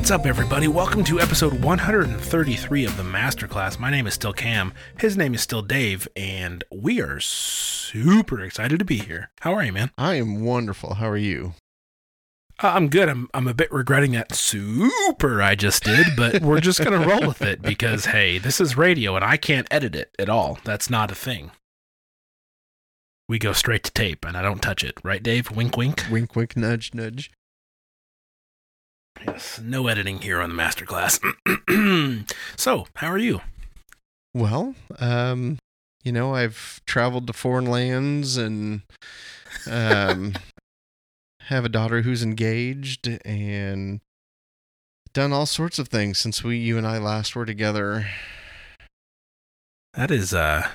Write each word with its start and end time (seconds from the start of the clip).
What's 0.00 0.10
up, 0.10 0.24
everybody? 0.24 0.66
Welcome 0.66 1.04
to 1.04 1.20
episode 1.20 1.62
133 1.62 2.86
of 2.86 2.96
the 2.96 3.02
Masterclass. 3.02 3.78
My 3.78 3.90
name 3.90 4.06
is 4.06 4.14
still 4.14 4.32
Cam. 4.32 4.72
His 4.98 5.14
name 5.14 5.34
is 5.34 5.42
still 5.42 5.60
Dave, 5.60 6.08
and 6.16 6.64
we 6.72 7.02
are 7.02 7.20
super 7.20 8.42
excited 8.42 8.78
to 8.78 8.84
be 8.86 8.96
here. 8.96 9.30
How 9.40 9.52
are 9.52 9.62
you, 9.62 9.74
man? 9.74 9.90
I 9.98 10.14
am 10.14 10.42
wonderful. 10.42 10.94
How 10.94 11.10
are 11.10 11.18
you? 11.18 11.52
Uh, 12.62 12.68
I'm 12.68 12.88
good. 12.88 13.10
I'm 13.10 13.28
I'm 13.34 13.46
a 13.46 13.52
bit 13.52 13.70
regretting 13.70 14.12
that 14.12 14.34
super 14.34 15.42
I 15.42 15.54
just 15.54 15.84
did, 15.84 16.06
but 16.16 16.40
we're 16.40 16.60
just 16.60 16.82
gonna 16.82 17.06
roll 17.06 17.28
with 17.28 17.42
it 17.42 17.60
because 17.60 18.06
hey, 18.06 18.38
this 18.38 18.58
is 18.58 18.78
radio 18.78 19.16
and 19.16 19.24
I 19.24 19.36
can't 19.36 19.68
edit 19.70 19.94
it 19.94 20.14
at 20.18 20.30
all. 20.30 20.58
That's 20.64 20.88
not 20.88 21.12
a 21.12 21.14
thing. 21.14 21.50
We 23.28 23.38
go 23.38 23.52
straight 23.52 23.84
to 23.84 23.92
tape 23.92 24.24
and 24.24 24.34
I 24.34 24.40
don't 24.40 24.62
touch 24.62 24.82
it, 24.82 24.98
right, 25.04 25.22
Dave? 25.22 25.50
Wink, 25.50 25.76
wink. 25.76 26.04
Wink, 26.10 26.34
wink, 26.34 26.56
nudge, 26.56 26.94
nudge. 26.94 27.30
Yes, 29.26 29.60
no 29.62 29.86
editing 29.86 30.18
here 30.18 30.40
on 30.40 30.54
the 30.54 30.62
masterclass. 30.62 31.20
so, 32.56 32.86
how 32.96 33.08
are 33.08 33.18
you? 33.18 33.40
Well, 34.34 34.74
um, 34.98 35.58
you 36.04 36.12
know, 36.12 36.34
I've 36.34 36.80
traveled 36.86 37.26
to 37.26 37.32
foreign 37.32 37.66
lands 37.66 38.36
and 38.36 38.82
um, 39.70 40.34
have 41.42 41.64
a 41.64 41.68
daughter 41.68 42.02
who's 42.02 42.22
engaged 42.22 43.08
and 43.24 44.00
done 45.12 45.32
all 45.32 45.46
sorts 45.46 45.78
of 45.78 45.88
things 45.88 46.18
since 46.18 46.44
we, 46.44 46.56
you 46.56 46.78
and 46.78 46.86
I, 46.86 46.98
last 46.98 47.34
were 47.34 47.46
together. 47.46 48.06
That 49.94 50.10
is 50.10 50.32
uh, 50.32 50.68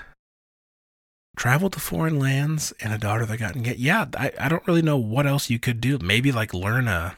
traveled 1.37 1.73
to 1.73 1.79
foreign 1.79 2.19
lands 2.19 2.73
and 2.81 2.93
a 2.93 2.97
daughter 2.97 3.25
that 3.25 3.37
got 3.37 3.55
engaged. 3.55 3.79
Yeah, 3.79 4.05
I, 4.17 4.33
I 4.39 4.49
don't 4.49 4.67
really 4.67 4.81
know 4.81 4.97
what 4.97 5.25
else 5.25 5.49
you 5.49 5.57
could 5.57 5.79
do. 5.79 5.97
Maybe 5.99 6.31
like 6.31 6.53
learn 6.53 6.87
a 6.87 7.15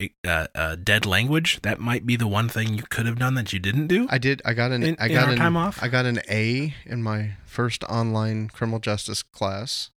a, 0.00 0.10
uh, 0.26 0.46
a 0.54 0.76
dead 0.76 1.06
language. 1.06 1.60
That 1.62 1.80
might 1.80 2.06
be 2.06 2.16
the 2.16 2.26
one 2.26 2.48
thing 2.48 2.74
you 2.74 2.82
could 2.82 3.06
have 3.06 3.18
done 3.18 3.34
that 3.34 3.52
you 3.52 3.58
didn't 3.58 3.86
do. 3.86 4.06
I 4.10 4.18
did. 4.18 4.42
I 4.44 4.52
got 4.54 4.72
an. 4.72 4.82
In- 4.82 4.96
I 4.98 5.08
got 5.08 5.30
an 5.30 5.36
time 5.38 5.56
off? 5.56 5.82
I 5.82 5.88
got 5.88 6.06
an 6.06 6.20
A 6.30 6.74
in 6.84 7.02
my 7.02 7.32
first 7.46 7.84
online 7.84 8.48
criminal 8.48 8.78
justice 8.80 9.22
class. 9.22 9.90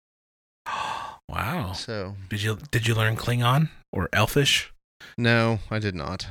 wow. 1.30 1.73
So 1.73 2.16
Did 2.30 2.44
you 2.44 2.58
did 2.72 2.88
you 2.88 2.95
learn 2.95 3.16
Klingon 3.16 3.69
or 3.91 4.09
Elfish? 4.14 4.72
no, 5.17 5.59
I 5.72 5.80
did 5.80 5.95
not. 5.95 6.28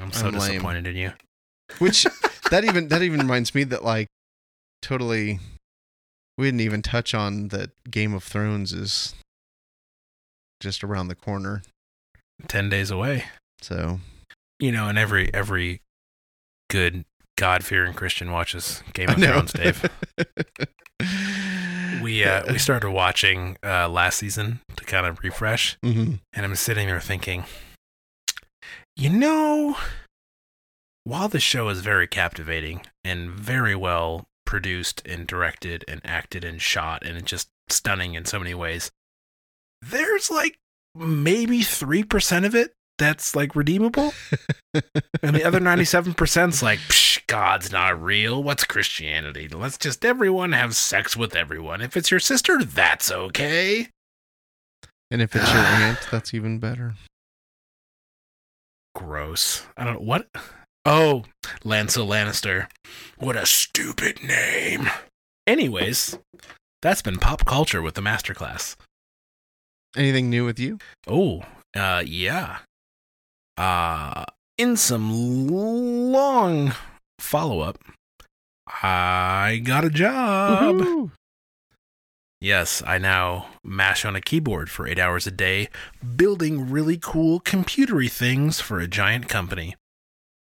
I'm 0.00 0.12
so 0.12 0.28
I'm 0.28 0.34
lame. 0.34 0.50
disappointed 0.52 0.86
in 0.86 0.96
you. 0.96 1.12
Which 1.78 2.04
that 2.50 2.64
even 2.64 2.88
that 2.88 3.02
even 3.02 3.20
reminds 3.20 3.54
me 3.54 3.64
that 3.64 3.84
like 3.84 4.08
totally 4.82 5.40
we 6.36 6.46
didn't 6.46 6.60
even 6.60 6.82
touch 6.82 7.14
on 7.14 7.48
that 7.48 7.70
Game 7.90 8.12
of 8.14 8.24
Thrones 8.24 8.72
is 8.72 9.14
just 10.60 10.82
around 10.82 11.08
the 11.08 11.14
corner. 11.14 11.62
Ten 12.48 12.68
days 12.68 12.90
away. 12.90 13.24
So 13.60 14.00
You 14.60 14.72
know, 14.72 14.88
and 14.88 14.98
every 14.98 15.32
every 15.34 15.80
good 16.70 17.04
God 17.36 17.64
fearing 17.64 17.94
Christian 17.94 18.30
watches 18.30 18.82
Game 18.92 19.08
of. 19.10 19.16
Thrones, 19.16 19.52
Dave. 19.52 19.88
We 22.02 22.22
uh 22.24 22.52
we 22.52 22.58
started 22.58 22.90
watching 22.90 23.56
uh 23.64 23.88
last 23.88 24.18
season 24.18 24.60
to 24.76 24.84
kind 24.84 25.06
of 25.06 25.20
refresh, 25.22 25.78
Mhm. 25.82 26.20
and 26.34 26.44
I'm 26.44 26.54
sitting 26.56 26.86
there 26.86 27.00
thinking, 27.00 27.44
you 28.96 29.08
know, 29.10 29.76
while 31.04 31.28
the 31.28 31.40
show 31.40 31.68
is 31.70 31.80
very 31.80 32.06
captivating 32.06 32.82
and 33.04 33.30
very 33.30 33.74
well 33.74 34.26
produced 34.44 35.02
and 35.06 35.26
directed 35.26 35.84
and 35.88 36.00
acted 36.04 36.44
and 36.44 36.60
shot 36.60 37.06
and 37.06 37.16
it's 37.16 37.30
just 37.30 37.48
stunning 37.70 38.14
in 38.14 38.24
so 38.26 38.38
many 38.38 38.54
ways, 38.54 38.90
there's 39.80 40.30
like 40.30 40.58
maybe 40.94 41.60
3% 41.60 42.44
of 42.46 42.54
it 42.54 42.72
that's 42.98 43.34
like 43.34 43.56
redeemable. 43.56 44.12
and 45.22 45.34
the 45.34 45.44
other 45.44 45.60
97%'s 45.60 46.62
like, 46.62 46.78
Psh, 46.80 47.26
God's 47.26 47.72
not 47.72 48.00
real. 48.00 48.42
What's 48.42 48.64
Christianity? 48.64 49.48
Let's 49.48 49.78
just 49.78 50.04
everyone 50.04 50.52
have 50.52 50.76
sex 50.76 51.16
with 51.16 51.34
everyone. 51.34 51.80
If 51.80 51.96
it's 51.96 52.10
your 52.10 52.20
sister, 52.20 52.62
that's 52.62 53.10
okay. 53.10 53.88
and 55.10 55.20
if 55.22 55.34
it's 55.34 55.52
your 55.52 55.62
aunt, 55.62 56.06
that's 56.10 56.32
even 56.34 56.58
better. 56.58 56.94
Gross. 58.94 59.66
I 59.76 59.84
don't 59.84 59.94
know 59.94 60.00
what. 60.00 60.28
Oh, 60.84 61.24
Lancel 61.64 62.06
Lannister. 62.06 62.68
What 63.18 63.36
a 63.36 63.46
stupid 63.46 64.22
name. 64.22 64.88
Anyways, 65.46 66.18
that's 66.82 67.02
been 67.02 67.18
pop 67.18 67.44
culture 67.44 67.82
with 67.82 67.94
the 67.94 68.02
masterclass. 68.02 68.76
Anything 69.96 70.28
new 70.28 70.44
with 70.44 70.58
you? 70.58 70.78
Oh, 71.06 71.42
uh, 71.74 72.02
yeah. 72.04 72.58
Uh, 73.56 74.24
in 74.58 74.76
some 74.76 75.46
long 75.48 76.74
follow 77.18 77.60
up, 77.60 77.78
I 78.82 79.60
got 79.64 79.84
a 79.84 79.90
job. 79.90 80.76
Woohoo! 80.76 81.10
Yes, 82.40 82.82
I 82.86 82.98
now 82.98 83.46
mash 83.62 84.04
on 84.04 84.16
a 84.16 84.20
keyboard 84.20 84.68
for 84.68 84.86
eight 84.86 84.98
hours 84.98 85.26
a 85.26 85.30
day, 85.30 85.68
building 86.16 86.68
really 86.68 86.98
cool 87.00 87.40
computery 87.40 88.10
things 88.10 88.60
for 88.60 88.80
a 88.80 88.86
giant 88.88 89.28
company. 89.28 89.76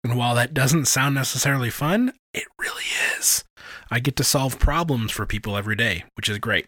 And 0.03 0.17
while 0.17 0.33
that 0.35 0.53
doesn't 0.53 0.85
sound 0.85 1.13
necessarily 1.15 1.69
fun, 1.69 2.13
it 2.33 2.45
really 2.59 2.83
is. 3.17 3.43
I 3.91 3.99
get 3.99 4.15
to 4.15 4.23
solve 4.23 4.59
problems 4.59 5.11
for 5.11 5.25
people 5.25 5.57
every 5.57 5.75
day, 5.75 6.05
which 6.15 6.29
is 6.29 6.39
great. 6.39 6.67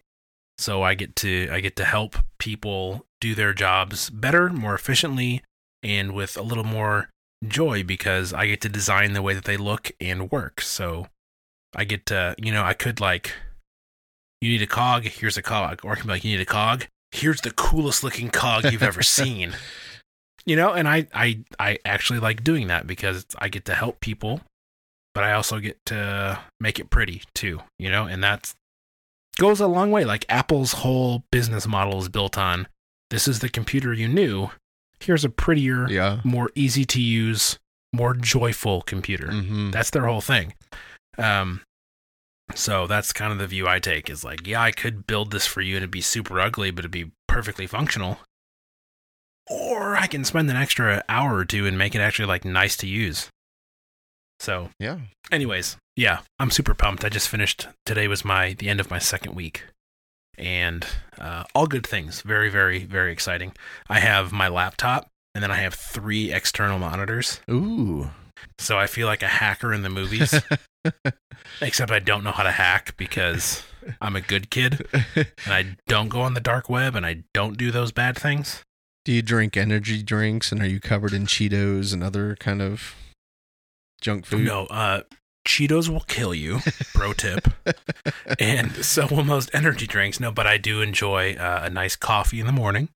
So 0.58 0.82
I 0.84 0.96
get 0.96 1.16
to 1.18 1.50
I 1.52 1.60
get 1.60 1.76
to 1.78 1.86
help 1.86 2.18
people 2.40 3.06
do 3.20 3.36
their 3.36 3.54
jobs 3.54 4.10
better, 4.10 4.50
more 4.50 4.76
efficiently, 4.76 5.44
and 5.84 6.14
with 6.14 6.38
a 6.38 6.42
little 6.42 6.64
more 6.64 7.10
joy 7.48 7.84
because 7.84 8.34
I 8.34 8.48
get 8.48 8.62
to 8.62 8.70
design 8.70 9.14
the 9.14 9.22
way 9.22 9.34
that 9.34 9.46
they 9.46 9.58
look 9.58 9.92
and 10.02 10.32
work. 10.32 10.62
So 10.62 11.08
I 11.76 11.84
get 11.84 12.06
to, 12.08 12.36
you 12.38 12.52
know, 12.52 12.64
I 12.64 12.74
could 12.74 13.00
like 13.00 13.34
you 14.42 14.52
need 14.52 14.62
a 14.62 14.68
cog, 14.68 15.04
here's 15.04 15.38
a 15.38 15.42
cog. 15.42 15.82
Or 15.84 15.94
I 15.94 15.96
can 15.96 16.08
be 16.08 16.14
like, 16.14 16.24
you 16.24 16.36
need 16.38 16.42
a 16.42 16.46
cog, 16.46 16.86
here's 17.12 17.42
the 17.42 17.52
coolest 17.52 18.04
looking 18.04 18.30
cog 18.30 18.66
you've 18.66 18.84
ever 18.84 19.02
seen. 19.04 19.54
You 20.46 20.56
know, 20.56 20.72
and 20.72 20.88
I, 20.88 21.08
I 21.14 21.44
I 21.60 21.78
actually 21.84 22.20
like 22.20 22.44
doing 22.44 22.68
that 22.68 22.88
because 22.88 23.26
I 23.38 23.50
get 23.50 23.66
to 23.66 23.76
help 23.76 24.00
people, 24.00 24.42
but 25.14 25.24
I 25.24 25.34
also 25.34 25.60
get 25.60 25.78
to 25.88 26.40
make 26.60 26.80
it 26.80 26.90
pretty 26.90 27.24
too, 27.36 27.60
you 27.78 27.92
know, 27.92 28.06
and 28.06 28.24
that's 28.24 28.56
goes 29.38 29.60
a 29.60 29.68
long 29.68 29.92
way. 29.92 30.04
Like 30.06 30.26
Apple's 30.30 30.74
whole 30.74 31.24
business 31.32 31.68
model 31.68 32.00
is 32.00 32.10
built 32.10 32.38
on 32.38 32.68
this 33.10 33.28
is 33.28 33.40
the 33.40 33.50
computer 33.50 33.94
you 33.94 34.08
knew. 34.08 34.50
Here's 35.00 35.24
a 35.24 35.30
prettier, 35.30 35.88
Yeah. 35.90 36.22
more 36.24 36.50
easy 36.56 36.84
to 36.86 37.02
use, 37.02 37.58
more 37.94 38.14
joyful 38.14 38.82
computer. 38.82 39.28
Mm-hmm. 39.28 39.72
That's 39.72 39.92
their 39.92 40.06
whole 40.08 40.22
thing. 40.22 40.54
Um, 41.18 41.62
so 42.56 42.88
that's 42.88 43.14
kind 43.14 43.32
of 43.32 43.38
the 43.40 43.48
view 43.48 43.68
I 43.68 43.80
take 43.80 44.10
is 44.10 44.24
like, 44.24 44.46
yeah, 44.48 44.62
I 44.62 44.72
could 44.72 45.06
build 45.08 45.32
this 45.32 45.46
for 45.46 45.62
you 45.62 45.76
and 45.76 45.84
it'd 45.84 45.92
be 45.92 46.02
super 46.02 46.40
ugly, 46.40 46.72
but 46.72 46.80
it'd 46.80 46.92
be 46.92 47.12
perfectly 47.28 47.68
functional. 47.68 48.20
Or 49.50 49.96
I 49.96 50.08
can 50.08 50.26
spend 50.26 50.50
an 50.50 50.58
extra 50.58 51.04
hour 51.08 51.36
or 51.36 51.46
two 51.46 51.66
and 51.66 51.78
make 51.78 51.96
it 51.96 52.00
actually 52.00 52.26
like 52.28 52.44
nice 52.44 52.76
to 52.78 52.88
use. 52.88 53.30
So, 54.40 54.70
Yeah. 54.80 55.00
anyways, 55.32 55.78
yeah, 55.98 56.20
I'm 56.40 56.52
super 56.52 56.76
pumped. 56.76 57.04
I 57.04 57.10
just 57.10 57.28
finished 57.28 57.68
today 57.86 58.08
was 58.08 58.24
my 58.24 58.54
the 58.54 58.70
end 58.70 58.80
of 58.80 58.92
my 58.92 59.00
second 59.00 59.36
week. 59.36 59.66
And 60.38 60.86
uh, 61.18 61.46
all 61.56 61.66
good 61.66 61.86
things. 61.86 62.22
Very, 62.22 62.50
very, 62.50 62.84
very 62.84 63.12
exciting. 63.12 63.54
I 63.90 64.00
have 64.00 64.32
my 64.32 64.48
laptop 64.48 65.08
and 65.34 65.44
then 65.44 65.50
I 65.50 65.58
have 65.58 65.74
three 65.74 66.32
external 66.32 66.78
monitors. 66.78 67.42
Ooh. 67.50 68.12
So 68.60 68.78
I 68.78 68.86
feel 68.86 69.08
like 69.08 69.24
a 69.24 69.28
hacker 69.28 69.74
in 69.74 69.82
the 69.82 69.90
movies, 69.90 70.40
except 71.62 71.92
I 71.92 71.98
don't 71.98 72.24
know 72.24 72.32
how 72.32 72.44
to 72.44 72.52
hack 72.52 72.96
because 72.98 73.64
I'm 74.00 74.16
a 74.16 74.22
good 74.22 74.52
kid 74.52 74.86
and 75.16 75.28
I 75.48 75.78
don't 75.88 76.10
go 76.10 76.22
on 76.22 76.36
the 76.36 76.40
dark 76.40 76.70
web 76.70 76.96
and 76.96 77.08
I 77.08 77.24
don't 77.34 77.58
do 77.58 77.72
those 77.72 77.92
bad 77.92 78.16
things. 78.16 78.62
Do 79.04 79.12
you 79.12 79.24
drink 79.24 79.58
energy 79.58 80.04
drinks 80.04 80.52
and 80.52 80.62
are 80.62 80.68
you 80.68 80.80
covered 80.80 81.14
in 81.14 81.26
Cheetos 81.26 81.92
and 81.92 82.04
other 82.04 82.36
kind 82.36 82.62
of 82.62 82.94
junk 84.00 84.28
food? 84.28 84.46
No, 84.46 84.68
uh, 84.68 85.02
Cheetos 85.48 85.90
will 85.90 86.02
kill 86.02 86.34
you. 86.34 86.60
Pro 86.94 87.14
tip. 87.14 87.48
and 88.40 88.74
so 88.86 89.08
will 89.08 89.24
most 89.24 89.50
energy 89.54 89.88
drinks. 89.88 90.20
No, 90.20 90.32
but 90.32 90.46
I 90.46 90.58
do 90.58 90.82
enjoy 90.82 91.34
uh, 91.36 91.62
a 91.64 91.70
nice 91.70 91.96
coffee 91.96 92.40
in 92.40 92.46
the 92.46 92.52
morning. 92.52 92.90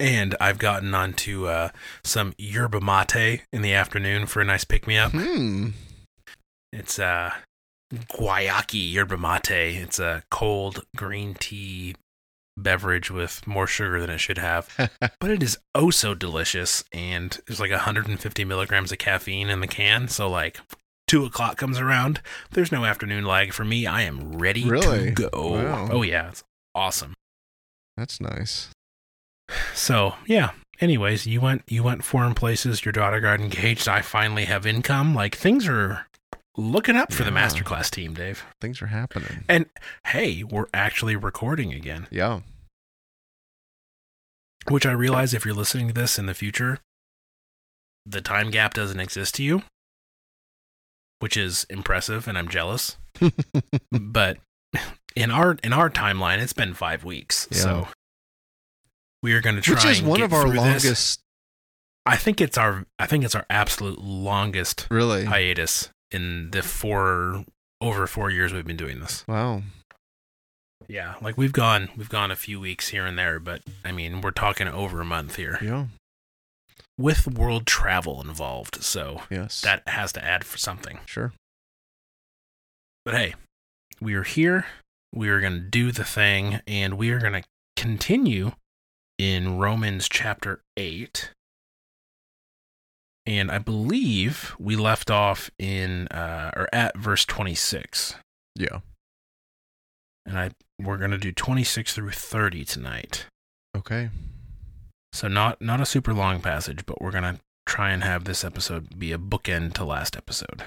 And 0.00 0.34
I've 0.40 0.58
gotten 0.58 0.94
onto 0.94 1.46
uh, 1.46 1.70
some 2.02 2.32
yerba 2.38 2.80
mate 2.80 3.42
in 3.52 3.62
the 3.62 3.74
afternoon 3.74 4.26
for 4.26 4.40
a 4.40 4.44
nice 4.44 4.64
pick 4.64 4.86
me 4.86 4.96
up. 4.96 5.12
Hmm. 5.12 5.70
It's 6.72 6.98
uh 6.98 7.32
guayaki 7.92 8.92
yerba 8.92 9.18
mate. 9.18 9.50
It's 9.50 9.98
a 9.98 10.22
cold 10.30 10.84
green 10.96 11.34
tea 11.34 11.94
beverage 12.56 13.10
with 13.10 13.46
more 13.46 13.66
sugar 13.66 14.00
than 14.00 14.10
it 14.10 14.18
should 14.18 14.38
have, 14.38 14.68
but 15.20 15.30
it 15.30 15.42
is 15.42 15.58
oh 15.74 15.90
so 15.90 16.14
delicious. 16.14 16.84
And 16.92 17.38
there's 17.46 17.60
like 17.60 17.70
150 17.70 18.44
milligrams 18.44 18.92
of 18.92 18.98
caffeine 18.98 19.50
in 19.50 19.60
the 19.60 19.66
can. 19.66 20.08
So 20.08 20.28
like 20.28 20.58
two 21.12 21.26
o'clock 21.26 21.58
comes 21.58 21.78
around, 21.78 22.22
there's 22.52 22.72
no 22.72 22.86
afternoon 22.86 23.26
lag 23.26 23.52
for 23.52 23.66
me. 23.66 23.86
I 23.86 24.00
am 24.00 24.38
ready 24.38 24.64
Really? 24.64 25.12
to 25.12 25.28
go. 25.28 25.52
Wow. 25.52 25.88
Oh 25.92 26.00
yeah, 26.00 26.30
it's 26.30 26.42
awesome. 26.74 27.12
That's 27.98 28.18
nice. 28.18 28.70
So 29.74 30.14
yeah, 30.26 30.52
anyways, 30.80 31.26
you 31.26 31.42
went 31.42 31.64
you 31.68 31.82
went 31.82 32.02
foreign 32.02 32.32
places. 32.32 32.86
Your 32.86 32.92
daughter 32.92 33.20
got 33.20 33.40
engaged. 33.40 33.88
I 33.88 34.00
finally 34.00 34.46
have 34.46 34.64
income. 34.66 35.14
Like 35.14 35.34
things 35.36 35.68
are 35.68 36.06
looking 36.56 36.96
up 36.96 37.12
for 37.12 37.24
the 37.24 37.30
masterclass 37.30 37.90
team, 37.90 38.14
Dave. 38.14 38.44
Things 38.62 38.80
are 38.80 38.86
happening. 38.86 39.44
And 39.50 39.66
hey, 40.06 40.42
we're 40.42 40.68
actually 40.72 41.14
recording 41.14 41.74
again. 41.74 42.06
Yeah. 42.10 42.40
Which 44.68 44.86
I 44.86 44.92
realize 44.92 45.34
if 45.34 45.44
you're 45.44 45.54
listening 45.54 45.88
to 45.88 45.94
this 45.94 46.18
in 46.18 46.24
the 46.24 46.32
future, 46.32 46.78
the 48.06 48.22
time 48.22 48.50
gap 48.50 48.72
doesn't 48.72 48.98
exist 49.00 49.34
to 49.34 49.42
you, 49.42 49.62
which 51.22 51.36
is 51.36 51.64
impressive, 51.70 52.26
and 52.26 52.36
I'm 52.36 52.48
jealous. 52.48 52.96
but 53.92 54.38
in 55.14 55.30
our 55.30 55.56
in 55.62 55.72
our 55.72 55.88
timeline, 55.88 56.38
it's 56.38 56.52
been 56.52 56.74
five 56.74 57.04
weeks, 57.04 57.46
Yeah. 57.52 57.58
so 57.58 57.88
we 59.22 59.32
are 59.34 59.40
going 59.40 59.54
to 59.56 59.62
try. 59.62 59.74
Which 59.74 59.84
is 59.84 60.02
one 60.02 60.20
of 60.22 60.32
our 60.32 60.42
through 60.42 60.52
this. 60.52 60.84
longest. 60.84 61.20
I 62.04 62.16
think 62.16 62.40
it's 62.40 62.58
our 62.58 62.84
I 62.98 63.06
think 63.06 63.24
it's 63.24 63.36
our 63.36 63.46
absolute 63.48 64.00
longest 64.00 64.88
Really? 64.90 65.24
hiatus 65.26 65.90
in 66.10 66.50
the 66.50 66.62
four 66.62 67.44
over 67.80 68.06
four 68.08 68.30
years 68.30 68.52
we've 68.52 68.66
been 68.66 68.76
doing 68.76 68.98
this. 69.00 69.24
wow. 69.28 69.62
Yeah, 70.88 71.14
like 71.22 71.38
we've 71.38 71.52
gone 71.52 71.90
we've 71.96 72.08
gone 72.08 72.32
a 72.32 72.36
few 72.36 72.58
weeks 72.58 72.88
here 72.88 73.06
and 73.06 73.16
there, 73.16 73.38
but 73.38 73.62
I 73.84 73.92
mean 73.92 74.20
we're 74.20 74.32
talking 74.32 74.66
over 74.66 75.00
a 75.00 75.04
month 75.04 75.36
here 75.36 75.58
Yeah. 75.62 75.86
With 76.98 77.26
world 77.26 77.66
travel 77.66 78.20
involved, 78.20 78.82
so 78.82 79.22
Yes. 79.30 79.60
that 79.62 79.86
has 79.88 80.12
to 80.12 80.24
add 80.24 80.44
for 80.44 80.58
something. 80.58 81.00
Sure. 81.06 81.32
But 83.04 83.14
hey, 83.14 83.34
we 84.00 84.14
are 84.14 84.22
here. 84.22 84.66
We 85.12 85.28
are 85.28 85.40
going 85.40 85.54
to 85.54 85.60
do 85.60 85.92
the 85.92 86.04
thing, 86.04 86.60
and 86.66 86.96
we 86.96 87.10
are 87.10 87.18
going 87.18 87.42
to 87.42 87.42
continue 87.76 88.52
in 89.18 89.58
Romans 89.58 90.08
chapter 90.08 90.60
8. 90.76 91.30
And 93.26 93.50
I 93.50 93.58
believe 93.58 94.54
we 94.58 94.74
left 94.74 95.10
off 95.10 95.50
in, 95.58 96.08
uh, 96.08 96.50
or 96.56 96.68
at 96.72 96.96
verse 96.96 97.24
26. 97.24 98.16
Yeah. 98.56 98.80
And 100.26 100.38
I 100.38 100.50
we're 100.80 100.98
going 100.98 101.10
to 101.12 101.18
do 101.18 101.30
26 101.32 101.94
through 101.94 102.10
30 102.10 102.64
tonight. 102.64 103.26
Okay. 103.76 104.10
So 105.12 105.28
not 105.28 105.60
not 105.60 105.80
a 105.80 105.86
super 105.86 106.14
long 106.14 106.40
passage, 106.40 106.86
but 106.86 107.00
we're 107.00 107.10
going 107.10 107.24
to 107.24 107.40
try 107.66 107.90
and 107.90 108.02
have 108.02 108.24
this 108.24 108.44
episode 108.44 108.98
be 108.98 109.12
a 109.12 109.18
bookend 109.18 109.74
to 109.74 109.84
last 109.84 110.16
episode. 110.16 110.62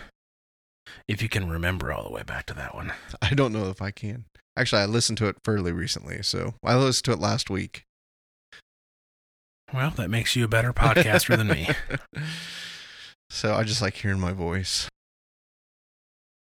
If 1.07 1.21
you 1.21 1.29
can 1.29 1.49
remember 1.49 1.91
all 1.91 2.03
the 2.03 2.13
way 2.13 2.23
back 2.23 2.45
to 2.47 2.53
that 2.53 2.75
one. 2.75 2.93
I 3.21 3.33
don't 3.33 3.53
know 3.53 3.69
if 3.69 3.81
I 3.81 3.91
can. 3.91 4.25
Actually, 4.57 4.83
I 4.83 4.85
listened 4.85 5.17
to 5.17 5.27
it 5.27 5.37
fairly 5.43 5.71
recently, 5.71 6.21
so 6.21 6.53
I 6.63 6.75
listened 6.75 7.05
to 7.05 7.11
it 7.11 7.19
last 7.19 7.49
week. 7.49 7.83
Well, 9.73 9.89
that 9.91 10.09
makes 10.09 10.35
you 10.35 10.45
a 10.45 10.47
better 10.47 10.71
podcaster 10.71 11.35
than 11.35 11.47
me. 11.47 11.69
So 13.29 13.53
I 13.53 13.63
just 13.63 13.81
like 13.81 13.95
hearing 13.95 14.19
my 14.19 14.31
voice. 14.31 14.87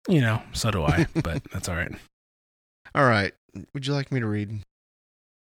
You 0.08 0.20
know, 0.22 0.42
so 0.52 0.70
do 0.70 0.82
I, 0.84 1.06
but 1.22 1.42
that's 1.52 1.68
all 1.68 1.76
right. 1.76 1.92
All 2.94 3.04
right. 3.04 3.34
Would 3.74 3.86
you 3.86 3.92
like 3.92 4.10
me 4.10 4.20
to 4.20 4.26
read? 4.26 4.60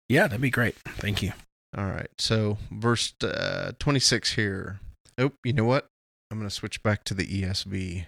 Yeah, 0.08 0.22
that'd 0.22 0.40
be 0.40 0.48
great. 0.50 0.76
Thank 0.76 1.22
you. 1.22 1.32
All 1.78 1.86
right. 1.86 2.10
So, 2.18 2.58
verse 2.72 3.14
uh, 3.22 3.70
26 3.78 4.32
here. 4.32 4.80
Oh, 5.16 5.30
you 5.44 5.52
know 5.52 5.64
what? 5.64 5.86
I'm 6.28 6.38
going 6.38 6.48
to 6.48 6.54
switch 6.54 6.82
back 6.82 7.04
to 7.04 7.14
the 7.14 7.24
ESV. 7.24 8.06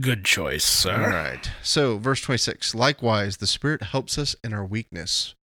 Good 0.00 0.24
choice, 0.24 0.64
sir. 0.64 0.94
All 0.94 1.10
right. 1.10 1.50
So, 1.62 1.98
verse 1.98 2.22
26. 2.22 2.74
Likewise, 2.74 3.36
the 3.36 3.46
Spirit 3.46 3.82
helps 3.82 4.16
us 4.16 4.34
in 4.42 4.54
our 4.54 4.64
weakness. 4.64 5.34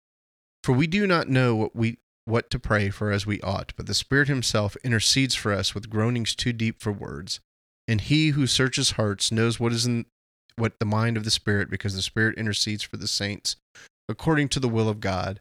For 0.65 0.73
we 0.73 0.87
do 0.87 1.07
not 1.07 1.29
know 1.29 1.55
what 1.55 1.77
we 1.77 1.99
what 2.25 2.49
to 2.51 2.59
pray 2.59 2.89
for 2.89 3.11
as 3.11 3.27
we 3.27 3.41
ought, 3.43 3.73
but 3.77 3.87
the 3.87 3.95
Spirit 3.95 4.29
himself 4.29 4.77
intercedes 4.83 5.35
for 5.35 5.53
us 5.53 5.75
with 5.75 5.91
groanings 5.91 6.35
too 6.35 6.55
deep 6.55 6.81
for 6.81 6.93
words. 6.93 7.41
And 7.87 8.01
he 8.01 8.29
who 8.29 8.47
searches 8.47 8.93
hearts 8.93 9.31
knows 9.31 9.61
what 9.61 9.73
is 9.73 9.85
in 9.85 10.07
what 10.57 10.79
the 10.79 10.87
mind 10.87 11.19
of 11.19 11.25
the 11.25 11.31
Spirit, 11.31 11.71
because 11.71 11.95
the 11.95 12.03
Spirit 12.03 12.39
intercedes 12.39 12.83
for 12.83 12.97
the 12.97 13.09
saints 13.09 13.57
according 14.09 14.49
to 14.49 14.61
the 14.61 14.69
will 14.69 14.89
of 14.89 15.01
God. 15.01 15.41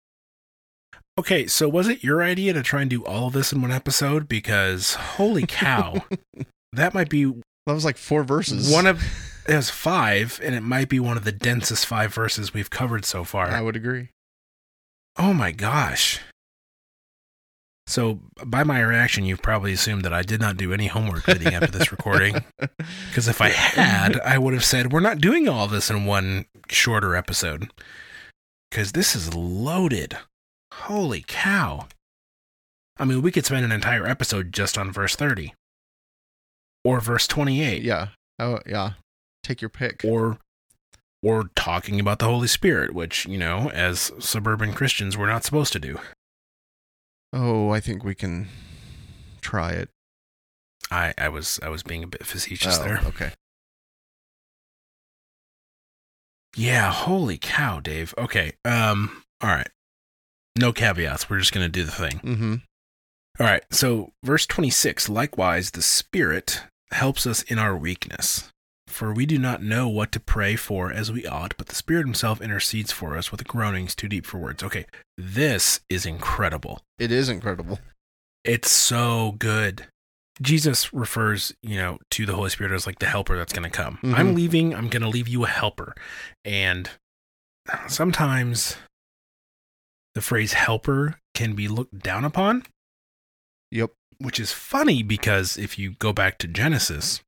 Okay, 1.21 1.45
so 1.45 1.69
was 1.69 1.87
it 1.87 2.03
your 2.03 2.23
idea 2.23 2.51
to 2.51 2.63
try 2.63 2.81
and 2.81 2.89
do 2.89 3.05
all 3.05 3.27
of 3.27 3.33
this 3.33 3.53
in 3.53 3.61
one 3.61 3.71
episode? 3.71 4.27
Because 4.27 4.95
holy 4.95 5.45
cow, 5.45 6.03
that 6.73 6.95
might 6.95 7.09
be 7.09 7.25
That 7.25 7.73
was 7.73 7.85
like 7.85 7.97
four 7.97 8.23
verses. 8.23 8.73
one 8.73 8.87
of 8.87 9.03
it 9.47 9.53
has 9.53 9.69
five, 9.69 10.39
and 10.43 10.55
it 10.55 10.61
might 10.61 10.89
be 10.89 10.99
one 10.99 11.17
of 11.17 11.23
the 11.23 11.31
densest 11.31 11.85
five 11.85 12.11
verses 12.11 12.55
we've 12.55 12.71
covered 12.71 13.05
so 13.05 13.23
far. 13.23 13.51
I 13.51 13.61
would 13.61 13.75
agree. 13.75 14.09
Oh 15.15 15.31
my 15.31 15.51
gosh. 15.51 16.19
So, 17.85 18.21
by 18.43 18.63
my 18.63 18.81
reaction, 18.81 19.23
you've 19.23 19.43
probably 19.43 19.73
assumed 19.73 20.03
that 20.05 20.13
I 20.13 20.23
did 20.23 20.41
not 20.41 20.57
do 20.57 20.73
any 20.73 20.87
homework 20.87 21.27
leading 21.27 21.53
up 21.53 21.65
to 21.65 21.71
this 21.71 21.91
recording. 21.91 22.43
Because 23.09 23.27
if 23.27 23.41
I 23.41 23.49
had, 23.49 24.19
I 24.21 24.39
would 24.39 24.55
have 24.55 24.65
said, 24.65 24.91
we're 24.91 25.01
not 25.01 25.19
doing 25.21 25.47
all 25.47 25.67
this 25.67 25.91
in 25.91 26.05
one 26.05 26.45
shorter 26.67 27.15
episode. 27.15 27.69
Because 28.71 28.93
this 28.93 29.15
is 29.15 29.35
loaded. 29.35 30.17
Holy 30.81 31.23
cow. 31.27 31.87
I 32.97 33.05
mean, 33.05 33.21
we 33.21 33.31
could 33.31 33.45
spend 33.45 33.65
an 33.65 33.71
entire 33.71 34.05
episode 34.05 34.51
just 34.51 34.77
on 34.77 34.91
verse 34.91 35.15
30, 35.15 35.53
or 36.83 36.99
verse 36.99 37.27
28, 37.27 37.81
yeah. 37.83 38.09
Oh, 38.39 38.59
yeah. 38.65 38.91
Take 39.43 39.61
your 39.61 39.69
pick. 39.69 40.01
or 40.03 40.37
or 41.23 41.49
talking 41.55 41.99
about 41.99 42.17
the 42.17 42.25
Holy 42.25 42.47
Spirit, 42.47 42.95
which, 42.95 43.27
you 43.27 43.37
know, 43.37 43.69
as 43.69 44.11
suburban 44.17 44.73
Christians, 44.73 45.15
we're 45.15 45.27
not 45.29 45.43
supposed 45.43 45.71
to 45.73 45.79
do. 45.79 45.99
Oh, 47.31 47.69
I 47.69 47.79
think 47.79 48.03
we 48.03 48.15
can 48.15 48.47
try 49.39 49.71
it. 49.73 49.89
I, 50.89 51.13
I 51.19 51.29
was 51.29 51.59
I 51.61 51.69
was 51.69 51.83
being 51.83 52.03
a 52.03 52.07
bit 52.07 52.25
facetious 52.25 52.79
Oh, 52.79 52.83
there. 52.83 53.01
Okay. 53.05 53.31
Yeah, 56.55 56.91
holy 56.91 57.37
cow, 57.37 57.79
Dave. 57.79 58.13
Okay. 58.17 58.53
Um 58.65 59.23
all 59.41 59.49
right. 59.49 59.69
No 60.57 60.73
caveats. 60.73 61.29
We're 61.29 61.39
just 61.39 61.53
going 61.53 61.65
to 61.65 61.69
do 61.71 61.83
the 61.83 61.91
thing. 61.91 62.19
Mm-hmm. 62.23 62.55
All 63.39 63.45
right. 63.47 63.63
So, 63.71 64.11
verse 64.23 64.45
26, 64.45 65.09
likewise 65.09 65.71
the 65.71 65.81
Spirit 65.81 66.61
helps 66.91 67.25
us 67.25 67.41
in 67.43 67.57
our 67.57 67.75
weakness. 67.75 68.49
For 68.87 69.13
we 69.13 69.25
do 69.25 69.37
not 69.37 69.63
know 69.63 69.87
what 69.87 70.11
to 70.11 70.19
pray 70.19 70.57
for 70.57 70.91
as 70.91 71.09
we 71.11 71.25
ought, 71.25 71.55
but 71.57 71.67
the 71.67 71.75
Spirit 71.75 72.05
himself 72.05 72.41
intercedes 72.41 72.91
for 72.91 73.17
us 73.17 73.31
with 73.31 73.47
groanings 73.47 73.95
too 73.95 74.09
deep 74.09 74.25
for 74.25 74.37
words. 74.37 74.61
Okay. 74.61 74.85
This 75.17 75.79
is 75.89 76.05
incredible. 76.05 76.81
It 76.99 77.11
is 77.11 77.29
incredible. 77.29 77.79
It's 78.43 78.69
so 78.69 79.35
good. 79.39 79.87
Jesus 80.41 80.93
refers, 80.93 81.53
you 81.63 81.77
know, 81.77 81.99
to 82.11 82.25
the 82.25 82.33
Holy 82.33 82.49
Spirit 82.49 82.73
as 82.73 82.85
like 82.85 82.99
the 82.99 83.05
helper 83.05 83.37
that's 83.37 83.53
going 83.53 83.63
to 83.63 83.69
come. 83.69 83.97
Mhm. 84.03 84.15
I'm 84.17 84.35
leaving, 84.35 84.75
I'm 84.75 84.89
going 84.89 85.03
to 85.03 85.09
leave 85.09 85.27
you 85.29 85.45
a 85.45 85.47
helper. 85.47 85.95
And 86.43 86.89
sometimes 87.87 88.75
the 90.15 90.21
phrase 90.21 90.53
helper 90.53 91.19
can 91.33 91.53
be 91.55 91.67
looked 91.67 91.99
down 91.99 92.25
upon, 92.25 92.63
Yep. 93.71 93.91
which 94.19 94.39
is 94.39 94.51
funny 94.51 95.03
because 95.03 95.57
if 95.57 95.79
you 95.79 95.91
go 95.99 96.11
back 96.13 96.37
to 96.39 96.47
Genesis, 96.47 97.21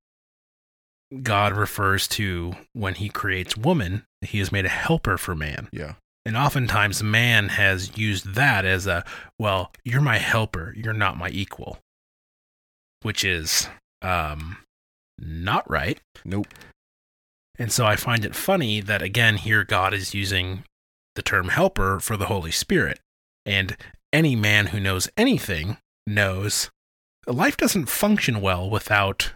God 1.21 1.53
refers 1.53 2.07
to 2.09 2.53
when 2.73 2.95
he 2.95 3.07
creates 3.09 3.55
woman, 3.55 4.03
he 4.21 4.39
has 4.39 4.51
made 4.51 4.65
a 4.65 4.69
helper 4.69 5.17
for 5.17 5.35
man. 5.35 5.69
Yeah. 5.71 5.93
And 6.25 6.35
oftentimes 6.37 7.03
man 7.03 7.49
has 7.49 7.97
used 7.97 8.33
that 8.35 8.65
as 8.65 8.87
a, 8.87 9.03
well, 9.37 9.71
you're 9.83 10.01
my 10.01 10.17
helper, 10.17 10.73
you're 10.75 10.93
not 10.93 11.17
my 11.17 11.29
equal. 11.29 11.79
Which 13.01 13.23
is 13.23 13.67
um 14.01 14.57
not 15.19 15.69
right. 15.69 15.99
Nope. 16.25 16.47
And 17.59 17.71
so 17.71 17.85
I 17.85 17.95
find 17.95 18.25
it 18.25 18.35
funny 18.35 18.79
that 18.81 19.01
again 19.01 19.37
here 19.37 19.63
God 19.63 19.93
is 19.93 20.13
using 20.13 20.63
the 21.15 21.21
term 21.21 21.49
helper 21.49 21.99
for 21.99 22.17
the 22.17 22.25
Holy 22.25 22.51
Spirit. 22.51 22.99
And 23.45 23.75
any 24.11 24.35
man 24.35 24.67
who 24.67 24.79
knows 24.79 25.09
anything 25.17 25.77
knows 26.05 26.69
life 27.27 27.57
doesn't 27.57 27.87
function 27.87 28.41
well 28.41 28.69
without 28.69 29.33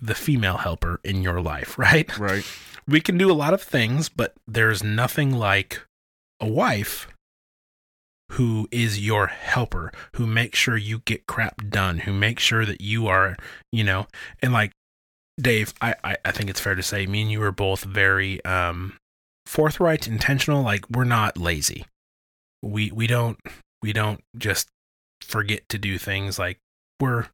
the 0.00 0.14
female 0.14 0.58
helper 0.58 1.00
in 1.04 1.22
your 1.22 1.40
life, 1.40 1.78
right? 1.78 2.16
Right. 2.18 2.44
we 2.86 3.00
can 3.00 3.16
do 3.16 3.30
a 3.30 3.34
lot 3.34 3.54
of 3.54 3.62
things, 3.62 4.08
but 4.08 4.34
there's 4.46 4.82
nothing 4.82 5.32
like 5.32 5.80
a 6.40 6.48
wife 6.48 7.08
who 8.32 8.66
is 8.70 9.04
your 9.04 9.26
helper, 9.26 9.92
who 10.14 10.26
makes 10.26 10.58
sure 10.58 10.76
you 10.76 11.00
get 11.00 11.26
crap 11.26 11.68
done, 11.68 11.98
who 11.98 12.12
makes 12.12 12.42
sure 12.42 12.64
that 12.64 12.80
you 12.80 13.06
are, 13.06 13.36
you 13.70 13.84
know, 13.84 14.06
and 14.40 14.52
like 14.52 14.72
Dave, 15.40 15.74
I, 15.80 15.94
I, 16.02 16.16
I 16.24 16.30
think 16.30 16.50
it's 16.50 16.60
fair 16.60 16.74
to 16.74 16.82
say 16.82 17.06
me 17.06 17.22
and 17.22 17.30
you 17.30 17.42
are 17.42 17.52
both 17.52 17.84
very 17.84 18.44
um 18.44 18.94
forthright, 19.52 20.08
intentional, 20.08 20.62
like 20.62 20.88
we're 20.90 21.04
not 21.04 21.36
lazy. 21.36 21.84
We 22.62 22.90
we 22.90 23.06
don't 23.06 23.38
we 23.82 23.92
don't 23.92 24.22
just 24.38 24.68
forget 25.20 25.68
to 25.68 25.78
do 25.78 25.98
things 25.98 26.38
like 26.38 26.58
we're 27.00 27.26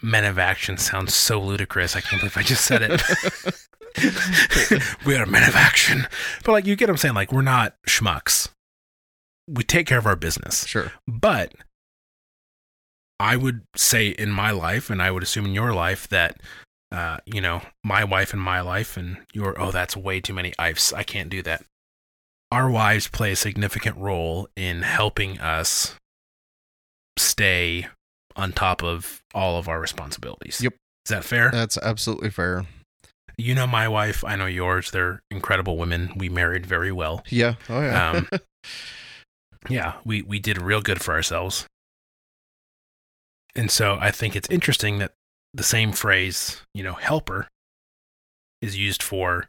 men 0.00 0.24
of 0.24 0.38
action 0.38 0.78
sounds 0.78 1.14
so 1.14 1.40
ludicrous. 1.40 1.96
I 1.96 2.00
can't 2.00 2.22
believe 2.22 2.36
I 2.36 2.42
just 2.42 2.64
said 2.64 2.82
it. 2.82 3.02
we 5.06 5.16
are 5.16 5.26
men 5.26 5.48
of 5.48 5.56
action. 5.56 6.06
But 6.44 6.52
like 6.52 6.66
you 6.66 6.76
get 6.76 6.88
what 6.88 6.92
I'm 6.92 6.98
saying, 6.98 7.14
like 7.14 7.32
we're 7.32 7.42
not 7.42 7.74
schmucks. 7.88 8.50
We 9.48 9.64
take 9.64 9.86
care 9.86 9.98
of 9.98 10.06
our 10.06 10.16
business. 10.16 10.66
Sure. 10.66 10.92
But 11.08 11.52
I 13.18 13.34
would 13.34 13.62
say 13.74 14.08
in 14.08 14.30
my 14.30 14.52
life, 14.52 14.88
and 14.90 15.02
I 15.02 15.10
would 15.10 15.22
assume 15.22 15.46
in 15.46 15.54
your 15.54 15.72
life, 15.72 16.06
that 16.08 16.40
uh, 16.90 17.18
you 17.26 17.40
know, 17.40 17.62
my 17.84 18.04
wife 18.04 18.32
and 18.32 18.40
my 18.40 18.60
life 18.60 18.96
and 18.96 19.18
your 19.32 19.60
oh, 19.60 19.70
that's 19.70 19.96
way 19.96 20.20
too 20.20 20.34
many 20.34 20.54
ifs. 20.60 20.92
I 20.92 21.02
can't 21.02 21.28
do 21.28 21.42
that. 21.42 21.64
Our 22.50 22.70
wives 22.70 23.08
play 23.08 23.32
a 23.32 23.36
significant 23.36 23.96
role 23.98 24.48
in 24.56 24.82
helping 24.82 25.38
us 25.38 25.96
stay 27.18 27.88
on 28.36 28.52
top 28.52 28.82
of 28.82 29.20
all 29.34 29.58
of 29.58 29.68
our 29.68 29.80
responsibilities. 29.80 30.60
Yep. 30.62 30.74
Is 31.06 31.10
that 31.10 31.24
fair? 31.24 31.50
That's 31.50 31.76
absolutely 31.78 32.30
fair. 32.30 32.64
You 33.36 33.54
know 33.54 33.66
my 33.66 33.86
wife, 33.86 34.24
I 34.24 34.36
know 34.36 34.46
yours. 34.46 34.90
They're 34.90 35.22
incredible 35.30 35.76
women. 35.76 36.12
We 36.16 36.28
married 36.28 36.66
very 36.66 36.90
well. 36.90 37.22
Yeah. 37.28 37.54
Oh 37.68 37.80
yeah. 37.80 38.10
Um, 38.10 38.28
yeah, 39.68 39.94
we 40.04 40.22
we 40.22 40.38
did 40.38 40.60
real 40.60 40.80
good 40.80 41.00
for 41.00 41.14
ourselves. 41.14 41.66
And 43.54 43.70
so 43.70 43.98
I 44.00 44.10
think 44.10 44.36
it's 44.36 44.48
interesting 44.50 44.98
that 44.98 45.12
the 45.54 45.62
same 45.62 45.92
phrase, 45.92 46.62
you 46.74 46.82
know, 46.82 46.94
helper 46.94 47.48
is 48.60 48.76
used 48.76 49.02
for 49.02 49.46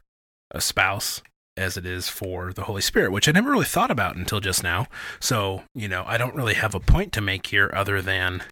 a 0.50 0.60
spouse 0.60 1.22
as 1.56 1.76
it 1.76 1.84
is 1.84 2.08
for 2.08 2.52
the 2.52 2.62
Holy 2.62 2.80
Spirit, 2.80 3.12
which 3.12 3.28
I 3.28 3.32
never 3.32 3.50
really 3.50 3.64
thought 3.64 3.90
about 3.90 4.16
until 4.16 4.40
just 4.40 4.62
now. 4.62 4.86
So, 5.20 5.64
you 5.74 5.88
know, 5.88 6.04
I 6.06 6.16
don't 6.16 6.34
really 6.34 6.54
have 6.54 6.74
a 6.74 6.80
point 6.80 7.12
to 7.12 7.20
make 7.20 7.46
here 7.48 7.70
other 7.74 8.00
than 8.00 8.42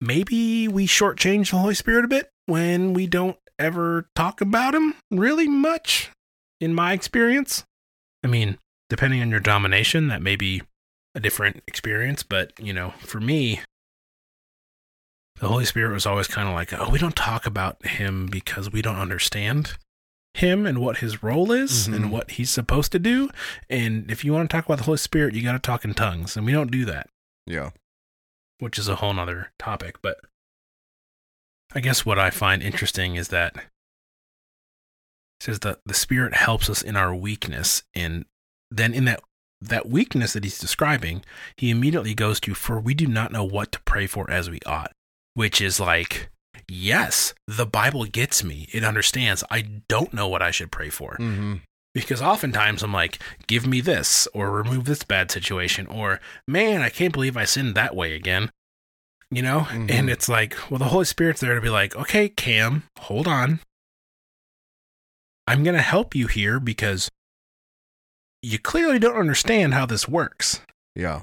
maybe 0.00 0.68
we 0.68 0.86
shortchange 0.86 1.50
the 1.50 1.58
Holy 1.58 1.74
Spirit 1.74 2.04
a 2.04 2.08
bit 2.08 2.30
when 2.46 2.94
we 2.94 3.06
don't 3.06 3.36
ever 3.58 4.06
talk 4.14 4.40
about 4.40 4.74
him 4.74 4.94
really 5.10 5.48
much, 5.48 6.10
in 6.60 6.74
my 6.74 6.92
experience. 6.92 7.64
I 8.22 8.28
mean, 8.28 8.58
depending 8.88 9.22
on 9.22 9.30
your 9.30 9.40
domination, 9.40 10.08
that 10.08 10.22
may 10.22 10.36
be 10.36 10.62
a 11.14 11.20
different 11.20 11.62
experience, 11.66 12.22
but, 12.22 12.52
you 12.58 12.72
know, 12.72 12.94
for 13.00 13.20
me, 13.20 13.60
the 15.40 15.48
Holy 15.48 15.64
Spirit 15.64 15.92
was 15.92 16.06
always 16.06 16.28
kind 16.28 16.48
of 16.48 16.54
like, 16.54 16.72
oh, 16.72 16.90
we 16.90 16.98
don't 16.98 17.16
talk 17.16 17.46
about 17.46 17.84
him 17.84 18.26
because 18.26 18.70
we 18.70 18.82
don't 18.82 18.98
understand 18.98 19.78
him 20.34 20.64
and 20.66 20.78
what 20.78 20.98
his 20.98 21.22
role 21.22 21.50
is 21.50 21.88
Mhm. 21.88 21.94
and 21.96 22.12
what 22.12 22.32
he's 22.32 22.50
supposed 22.50 22.92
to 22.92 22.98
do. 22.98 23.30
And 23.68 24.10
if 24.10 24.24
you 24.24 24.32
want 24.32 24.48
to 24.48 24.54
talk 24.56 24.66
about 24.66 24.78
the 24.78 24.84
Holy 24.84 24.98
Spirit, 24.98 25.34
you 25.34 25.42
got 25.42 25.52
to 25.52 25.58
talk 25.58 25.84
in 25.84 25.92
tongues. 25.94 26.36
And 26.36 26.46
we 26.46 26.52
don't 26.52 26.70
do 26.70 26.84
that, 26.84 27.08
yeah. 27.46 27.70
which 28.58 28.78
is 28.78 28.86
a 28.86 28.96
whole 28.96 29.12
nother 29.14 29.50
topic. 29.58 29.96
But 30.02 30.18
I 31.74 31.80
guess 31.80 32.04
what 32.06 32.18
I 32.18 32.30
find 32.30 32.62
interesting 32.62 33.16
is 33.16 33.28
that 33.28 33.56
it 33.56 33.62
says 35.40 35.60
that 35.60 35.80
the 35.86 35.94
Spirit 35.94 36.34
helps 36.34 36.68
us 36.68 36.82
in 36.82 36.96
our 36.96 37.14
weakness. 37.14 37.82
And 37.94 38.26
then 38.70 38.92
in 38.94 39.06
that 39.06 39.20
that 39.62 39.88
weakness 39.88 40.32
that 40.34 40.44
he's 40.44 40.58
describing, 40.58 41.22
he 41.56 41.70
immediately 41.70 42.14
goes 42.14 42.40
to, 42.40 42.54
for 42.54 42.80
we 42.80 42.94
do 42.94 43.06
not 43.06 43.30
know 43.32 43.44
what 43.44 43.72
to 43.72 43.80
pray 43.80 44.06
for 44.06 44.30
as 44.30 44.48
we 44.48 44.58
ought, 44.64 44.92
which 45.40 45.62
is 45.62 45.80
like, 45.80 46.28
yes, 46.68 47.32
the 47.46 47.64
Bible 47.64 48.04
gets 48.04 48.44
me. 48.44 48.68
It 48.74 48.84
understands. 48.84 49.42
I 49.50 49.62
don't 49.88 50.12
know 50.12 50.28
what 50.28 50.42
I 50.42 50.50
should 50.50 50.70
pray 50.70 50.90
for. 50.90 51.12
Mm-hmm. 51.14 51.54
Because 51.94 52.20
oftentimes 52.20 52.82
I'm 52.82 52.92
like, 52.92 53.18
give 53.46 53.66
me 53.66 53.80
this, 53.80 54.28
or 54.34 54.50
remove 54.50 54.84
this 54.84 55.02
bad 55.02 55.30
situation, 55.30 55.86
or 55.86 56.20
man, 56.46 56.82
I 56.82 56.90
can't 56.90 57.14
believe 57.14 57.38
I 57.38 57.46
sinned 57.46 57.74
that 57.74 57.96
way 57.96 58.12
again. 58.14 58.50
You 59.30 59.40
know? 59.40 59.60
Mhm. 59.60 59.90
And 59.90 60.10
it's 60.10 60.28
like, 60.28 60.54
well, 60.70 60.76
the 60.78 60.90
Holy 60.92 61.06
Spirit's 61.06 61.40
there 61.40 61.54
to 61.54 61.60
be 61.62 61.70
like, 61.70 61.96
okay, 61.96 62.28
Cam, 62.28 62.82
hold 62.98 63.26
on. 63.26 63.60
I'm 65.46 65.64
going 65.64 65.74
to 65.74 65.80
help 65.82 66.14
you 66.14 66.26
here 66.26 66.60
because 66.60 67.08
you 68.42 68.58
clearly 68.58 68.98
don't 68.98 69.16
understand 69.16 69.72
how 69.72 69.86
this 69.86 70.06
works 70.06 70.60
Yeah. 70.94 71.22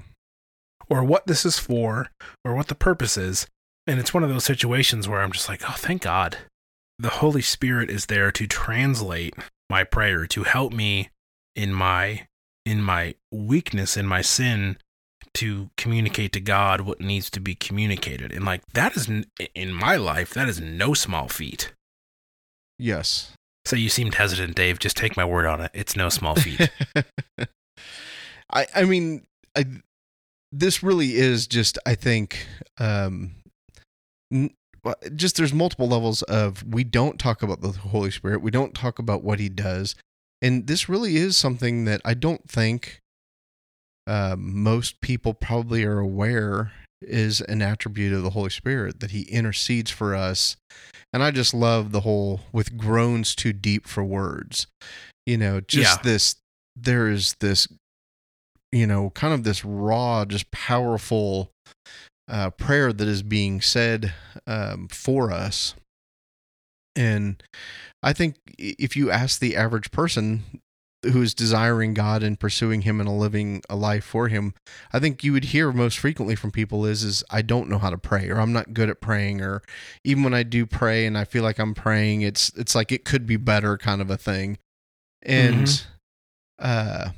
or 0.90 1.04
what 1.04 1.28
this 1.28 1.46
is 1.46 1.60
for 1.60 2.10
or 2.44 2.56
what 2.56 2.68
the 2.68 2.74
purpose 2.76 3.16
is. 3.16 3.46
And 3.88 4.00
it's 4.00 4.14
one 4.14 4.24
of 4.24 4.30
those 4.30 4.44
situations 4.44 5.08
where 5.08 5.22
I'm 5.22 5.32
just 5.32 5.48
like, 5.48 5.62
oh, 5.68 5.76
thank 5.78 6.02
God. 6.04 6.38
The 7.00 7.10
Holy 7.10 7.42
Spirit 7.42 7.90
is 7.90 8.08
there 8.08 8.32
to 8.32 8.46
translate 8.46 9.34
my 9.70 9.84
prayer, 9.84 10.28
to 10.28 10.44
help 10.44 10.74
me 10.74 11.10
in 11.56 11.74
my 11.74 12.28
in 12.66 12.82
my 12.82 13.16
weakness, 13.32 13.96
in 13.96 14.06
my 14.06 14.22
sin, 14.22 14.78
to 15.34 15.70
communicate 15.78 16.34
to 16.34 16.42
God 16.42 16.82
what 16.82 17.00
needs 17.00 17.30
to 17.30 17.40
be 17.40 17.56
communicated. 17.56 18.34
And 18.34 18.44
like 18.44 18.62
that 18.74 18.98
is 18.98 19.10
in 19.56 19.74
my 19.74 19.96
life, 19.96 20.34
that 20.34 20.50
is 20.50 20.60
no 20.60 20.94
small 20.94 21.30
feat. 21.30 21.74
Yes. 22.78 23.32
So 23.64 23.76
you 23.76 23.90
seemed 23.90 24.16
hesitant, 24.16 24.56
Dave. 24.56 24.80
Just 24.80 24.98
take 24.98 25.16
my 25.16 25.26
word 25.26 25.46
on 25.46 25.62
it. 25.62 25.72
It's 25.74 25.96
no 25.96 26.10
small 26.10 26.36
feat. 26.36 26.70
I 28.52 28.68
I 28.76 28.84
mean 28.84 29.26
I 29.56 29.66
this 30.52 30.84
really 30.84 31.16
is 31.16 31.48
just 31.48 31.78
I 31.86 31.96
think 31.96 32.48
um 32.80 33.32
just 35.16 35.36
there's 35.38 35.54
multiple 35.54 35.88
levels 35.88 36.22
of 36.24 36.64
we 36.64 36.84
don't 36.84 37.20
talk 37.20 37.44
about 37.44 37.62
the 37.62 37.72
Holy 37.72 38.12
Spirit. 38.12 38.42
We 38.42 38.52
don't 38.52 38.74
talk 38.74 39.00
about 39.00 39.24
what 39.24 39.40
he 39.40 39.50
does. 39.50 39.96
And 40.42 40.68
this 40.68 40.88
really 40.88 41.18
is 41.18 41.36
something 41.36 41.86
that 41.86 42.02
I 42.06 42.14
don't 42.14 42.48
think 42.50 43.00
uh, 44.06 44.36
most 44.38 45.02
people 45.02 45.34
probably 45.34 45.84
are 45.84 46.00
aware 46.00 46.72
is 47.02 47.42
an 47.42 47.62
attribute 47.62 48.14
of 48.14 48.24
the 48.24 48.30
Holy 48.32 48.50
Spirit 48.50 49.00
that 49.00 49.12
he 49.12 49.24
intercedes 49.24 49.92
for 49.92 50.16
us. 50.16 50.56
And 51.14 51.24
I 51.24 51.32
just 51.32 51.54
love 51.54 51.92
the 51.92 52.02
whole 52.02 52.42
with 52.52 52.78
groans 52.78 53.36
too 53.36 53.54
deep 53.54 53.88
for 53.88 54.04
words. 54.04 54.68
You 55.26 55.38
know, 55.38 55.60
just 55.62 56.00
Yeah. 56.00 56.04
this 56.04 56.36
there 56.76 57.10
is 57.10 57.36
this 57.40 57.68
you 58.74 58.86
know, 58.86 59.10
kind 59.12 59.34
of 59.34 59.44
this 59.44 59.64
raw, 59.64 60.26
just 60.26 60.52
powerful 60.52 61.50
uh, 62.28 62.50
prayer 62.52 62.92
that 62.92 63.08
is 63.08 63.24
being 63.24 63.62
said 63.62 64.14
um, 64.46 64.88
for 64.90 65.32
us. 65.32 65.76
And 66.96 67.42
I 68.02 68.14
think 68.14 68.38
if 68.58 68.96
you 68.96 69.12
ask 69.12 69.40
the 69.40 69.56
average 69.56 69.92
person 69.92 70.62
who 71.04 71.22
is 71.22 71.36
desiring 71.36 71.94
God 71.94 72.24
and 72.24 72.40
pursuing 72.40 72.82
Him 72.82 73.00
and 73.00 73.08
a 73.08 73.12
living 73.12 73.62
a 73.70 73.76
life 73.76 74.04
for 74.04 74.28
Him, 74.30 74.56
I 74.92 75.00
think 75.00 75.24
you 75.24 75.32
would 75.32 75.46
hear 75.46 75.72
most 75.72 76.00
frequently 76.00 76.36
from 76.36 76.52
people 76.52 76.86
is 76.86 77.04
is 77.04 77.24
I 77.30 77.44
don't 77.44 77.70
know 77.70 77.78
how 77.78 77.92
to 77.92 77.98
pray 77.98 78.30
or 78.30 78.40
I'm 78.40 78.52
not 78.52 78.74
good 78.74 78.90
at 78.90 79.00
praying 79.00 79.42
or 79.42 79.62
even 80.04 80.24
when 80.24 80.34
I 80.34 80.44
do 80.44 80.66
pray 80.66 81.06
and 81.06 81.18
I 81.18 81.24
feel 81.24 81.44
like 81.44 81.60
I'm 81.60 81.76
praying, 81.76 82.22
it's 82.22 82.50
it's 82.58 82.74
like 82.74 82.92
it 82.92 83.06
could 83.06 83.28
be 83.28 83.38
better 83.38 83.78
kind 83.78 84.02
of 84.02 84.10
a 84.10 84.18
thing. 84.18 84.58
And 85.22 85.86
uh 86.60 87.10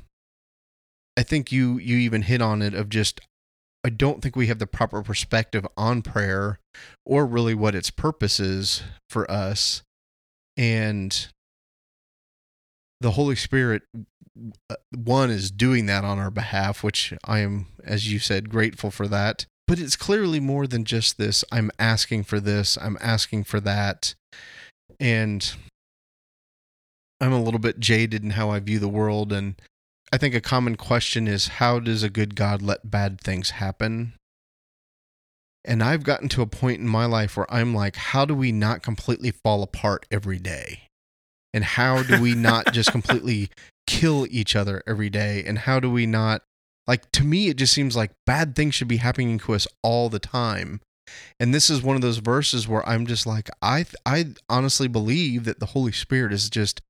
I 1.16 1.22
think 1.22 1.50
you 1.50 1.78
you 1.78 1.96
even 1.96 2.22
hit 2.22 2.42
on 2.42 2.60
it 2.60 2.74
of 2.74 2.90
just 2.90 3.20
I 3.82 3.88
don't 3.88 4.20
think 4.20 4.36
we 4.36 4.48
have 4.48 4.58
the 4.58 4.66
proper 4.66 5.02
perspective 5.02 5.66
on 5.76 6.02
prayer 6.02 6.58
or 7.06 7.24
really 7.24 7.54
what 7.54 7.74
its 7.74 7.90
purpose 7.90 8.38
is 8.38 8.82
for 9.08 9.30
us. 9.30 9.82
And 10.56 11.28
the 13.00 13.12
Holy 13.12 13.36
Spirit, 13.36 13.82
uh, 14.68 14.76
one, 14.94 15.30
is 15.30 15.50
doing 15.50 15.86
that 15.86 16.04
on 16.04 16.18
our 16.18 16.30
behalf, 16.30 16.84
which 16.84 17.14
I 17.24 17.38
am, 17.38 17.66
as 17.82 18.12
you 18.12 18.18
said, 18.18 18.50
grateful 18.50 18.90
for 18.90 19.08
that. 19.08 19.46
But 19.66 19.78
it's 19.78 19.96
clearly 19.96 20.40
more 20.40 20.66
than 20.66 20.84
just 20.84 21.16
this 21.16 21.44
I'm 21.50 21.70
asking 21.78 22.24
for 22.24 22.40
this, 22.40 22.76
I'm 22.76 22.98
asking 23.00 23.44
for 23.44 23.60
that. 23.60 24.14
And 24.98 25.54
I'm 27.20 27.32
a 27.32 27.42
little 27.42 27.60
bit 27.60 27.80
jaded 27.80 28.22
in 28.22 28.30
how 28.30 28.50
I 28.50 28.60
view 28.60 28.78
the 28.78 28.88
world. 28.88 29.32
And 29.32 29.54
I 30.12 30.18
think 30.18 30.34
a 30.34 30.40
common 30.40 30.76
question 30.76 31.28
is 31.28 31.48
how 31.48 31.78
does 31.78 32.02
a 32.02 32.10
good 32.10 32.34
God 32.34 32.62
let 32.62 32.90
bad 32.90 33.20
things 33.20 33.50
happen? 33.50 34.14
And 35.64 35.82
I've 35.82 36.02
gotten 36.02 36.28
to 36.30 36.42
a 36.42 36.46
point 36.46 36.80
in 36.80 36.88
my 36.88 37.04
life 37.04 37.36
where 37.36 37.52
I'm 37.52 37.74
like, 37.74 37.96
how 37.96 38.24
do 38.24 38.34
we 38.34 38.50
not 38.50 38.82
completely 38.82 39.30
fall 39.30 39.62
apart 39.62 40.06
every 40.10 40.38
day? 40.38 40.88
And 41.52 41.64
how 41.64 42.02
do 42.02 42.20
we 42.20 42.34
not 42.34 42.72
just 42.72 42.90
completely 42.90 43.50
kill 43.86 44.26
each 44.30 44.56
other 44.56 44.82
every 44.86 45.10
day? 45.10 45.44
And 45.46 45.58
how 45.60 45.78
do 45.78 45.90
we 45.90 46.06
not, 46.06 46.42
like, 46.86 47.10
to 47.12 47.24
me, 47.24 47.48
it 47.48 47.56
just 47.56 47.72
seems 47.72 47.94
like 47.94 48.10
bad 48.26 48.56
things 48.56 48.74
should 48.74 48.88
be 48.88 48.96
happening 48.96 49.38
to 49.38 49.54
us 49.54 49.68
all 49.82 50.08
the 50.08 50.18
time. 50.18 50.80
And 51.38 51.54
this 51.54 51.68
is 51.68 51.82
one 51.82 51.96
of 51.96 52.02
those 52.02 52.18
verses 52.18 52.66
where 52.66 52.88
I'm 52.88 53.06
just 53.06 53.26
like, 53.26 53.48
I, 53.60 53.84
I 54.06 54.32
honestly 54.48 54.88
believe 54.88 55.44
that 55.44 55.60
the 55.60 55.66
Holy 55.66 55.92
Spirit 55.92 56.32
is 56.32 56.48
just 56.48 56.80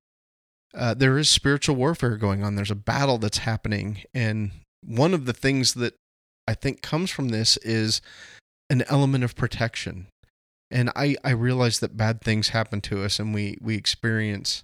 uh, 0.74 0.94
there 0.94 1.18
is 1.18 1.28
spiritual 1.28 1.76
warfare 1.76 2.16
going 2.16 2.44
on. 2.44 2.54
There's 2.54 2.70
a 2.70 2.76
battle 2.76 3.18
that's 3.18 3.38
happening, 3.38 4.02
and 4.14 4.52
one 4.84 5.14
of 5.14 5.26
the 5.26 5.32
things 5.32 5.74
that 5.74 5.94
I 6.46 6.54
think 6.54 6.82
comes 6.82 7.10
from 7.10 7.28
this 7.28 7.56
is 7.58 8.00
an 8.70 8.82
element 8.88 9.24
of 9.24 9.36
protection. 9.36 10.06
And 10.70 10.90
I, 10.94 11.16
I 11.24 11.30
realize 11.30 11.80
that 11.80 11.96
bad 11.96 12.20
things 12.20 12.50
happen 12.50 12.80
to 12.82 13.04
us 13.04 13.18
and 13.18 13.34
we, 13.34 13.58
we 13.60 13.76
experience 13.76 14.62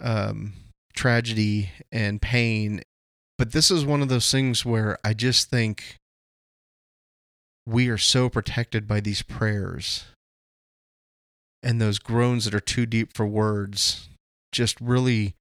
um, 0.00 0.52
tragedy 0.94 1.70
and 1.90 2.20
pain. 2.20 2.82
But 3.38 3.52
this 3.52 3.70
is 3.70 3.84
one 3.84 4.02
of 4.02 4.08
those 4.08 4.30
things 4.30 4.64
where 4.64 4.98
I 5.02 5.14
just 5.14 5.48
think 5.48 5.96
we 7.66 7.88
are 7.88 7.98
so 7.98 8.28
protected 8.28 8.86
by 8.86 9.00
these 9.00 9.22
prayers 9.22 10.04
and 11.62 11.80
those 11.80 11.98
groans 11.98 12.44
that 12.44 12.54
are 12.54 12.60
too 12.60 12.86
deep 12.86 13.14
for 13.14 13.26
words 13.26 14.08
just 14.52 14.80
really 14.80 15.34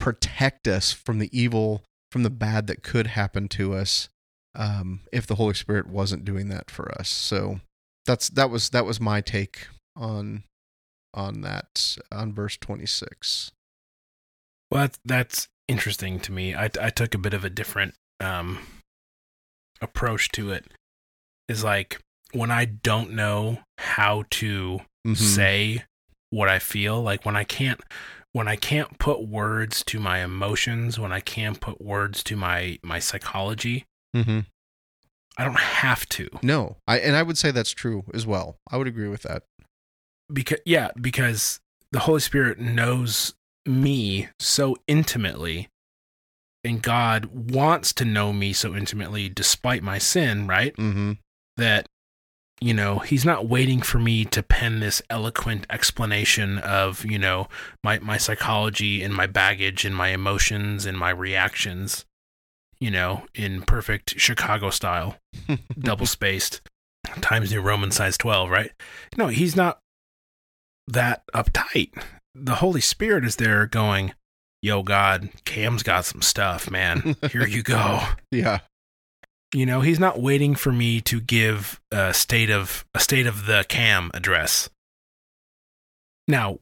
protect 0.00 0.66
us 0.68 0.92
from 0.92 1.18
the 1.18 1.30
evil, 1.38 1.82
from 2.10 2.22
the 2.22 2.30
bad 2.30 2.66
that 2.68 2.82
could 2.82 3.08
happen 3.08 3.48
to 3.48 3.74
us 3.74 4.08
um, 4.54 5.00
if 5.12 5.26
the 5.26 5.34
Holy 5.34 5.54
Spirit 5.54 5.86
wasn't 5.88 6.24
doing 6.24 6.48
that 6.48 6.70
for 6.70 6.90
us. 6.98 7.08
So 7.08 7.60
that's 8.06 8.28
that 8.30 8.50
was 8.50 8.70
that 8.70 8.84
was 8.86 9.00
my 9.00 9.20
take 9.20 9.66
on 9.96 10.44
on 11.12 11.40
that 11.42 11.96
on 12.12 12.32
verse 12.32 12.56
twenty 12.56 12.86
six. 12.86 13.50
Well, 14.70 14.82
that's, 14.82 14.98
that's 15.04 15.48
interesting 15.68 16.20
to 16.20 16.32
me. 16.32 16.54
I, 16.54 16.68
I 16.80 16.90
took 16.90 17.14
a 17.14 17.18
bit 17.18 17.34
of 17.34 17.44
a 17.44 17.50
different 17.50 17.94
um, 18.20 18.58
approach 19.80 20.30
to 20.32 20.50
it. 20.50 20.66
Is 21.48 21.62
like 21.62 22.00
when 22.32 22.50
I 22.50 22.64
don't 22.64 23.12
know 23.12 23.60
how 23.78 24.24
to 24.30 24.80
Mhm. 25.06 25.16
say 25.16 25.84
what 26.30 26.48
I 26.48 26.58
feel, 26.58 27.02
like 27.02 27.24
when 27.26 27.36
I 27.36 27.44
can't 27.44 27.80
when 28.34 28.46
I 28.48 28.56
can't 28.56 28.98
put 28.98 29.26
words 29.26 29.82
to 29.84 29.98
my 29.98 30.18
emotions, 30.22 30.98
when 30.98 31.12
I 31.12 31.20
can't 31.20 31.58
put 31.60 31.80
words 31.80 32.22
to 32.24 32.36
my 32.36 32.78
my 32.82 32.98
psychology, 32.98 33.86
Mm-hmm. 34.14 34.40
I 35.38 35.44
don't 35.44 35.58
have 35.58 36.08
to. 36.10 36.28
No, 36.42 36.76
I 36.86 36.98
and 36.98 37.16
I 37.16 37.22
would 37.24 37.38
say 37.38 37.50
that's 37.50 37.70
true 37.72 38.04
as 38.12 38.26
well. 38.26 38.56
I 38.70 38.76
would 38.76 38.86
agree 38.86 39.08
with 39.08 39.22
that. 39.22 39.42
because 40.32 40.60
yeah 40.66 40.90
because 41.00 41.60
the 41.92 42.00
holy 42.00 42.20
spirit 42.20 42.58
knows 42.60 43.34
me 43.66 44.28
so 44.38 44.76
intimately 44.86 45.68
and 46.64 46.82
god 46.82 47.26
wants 47.50 47.92
to 47.94 48.04
know 48.04 48.32
me 48.32 48.52
so 48.52 48.74
intimately 48.74 49.28
despite 49.28 49.82
my 49.82 49.98
sin 49.98 50.46
right 50.46 50.74
Mm-hmm. 50.76 51.12
that 51.56 51.86
you 52.60 52.72
know 52.72 52.98
he's 53.00 53.24
not 53.24 53.48
waiting 53.48 53.80
for 53.80 53.98
me 53.98 54.24
to 54.24 54.42
pen 54.42 54.80
this 54.80 55.02
eloquent 55.10 55.66
explanation 55.70 56.58
of 56.58 57.04
you 57.04 57.18
know 57.18 57.48
my 57.82 57.98
my 57.98 58.16
psychology 58.16 59.02
and 59.02 59.14
my 59.14 59.26
baggage 59.26 59.84
and 59.84 59.94
my 59.94 60.08
emotions 60.08 60.86
and 60.86 60.96
my 60.96 61.10
reactions 61.10 62.04
you 62.80 62.90
know 62.90 63.24
in 63.34 63.62
perfect 63.62 64.18
chicago 64.18 64.70
style 64.70 65.16
double 65.78 66.06
spaced 66.06 66.60
times 67.20 67.52
new 67.52 67.60
roman 67.60 67.90
size 67.90 68.16
12 68.16 68.50
right? 68.50 68.72
No 69.16 69.28
he's 69.28 69.56
not 69.56 69.78
that 70.86 71.22
uptight. 71.34 71.90
The 72.34 72.56
holy 72.56 72.80
spirit 72.80 73.24
is 73.24 73.36
there 73.36 73.66
going 73.66 74.12
yo 74.62 74.82
god 74.82 75.28
cam's 75.44 75.82
got 75.82 76.04
some 76.04 76.22
stuff 76.22 76.70
man. 76.70 77.16
Here 77.30 77.46
you 77.46 77.62
go. 77.62 78.00
Yeah. 78.30 78.60
You 79.54 79.64
know 79.64 79.80
he's 79.80 80.00
not 80.00 80.20
waiting 80.20 80.54
for 80.54 80.72
me 80.72 81.00
to 81.02 81.20
give 81.20 81.80
a 81.92 82.12
state 82.12 82.50
of 82.50 82.84
a 82.94 83.00
state 83.00 83.26
of 83.26 83.46
the 83.46 83.64
cam 83.68 84.10
address. 84.12 84.68
Now 86.26 86.58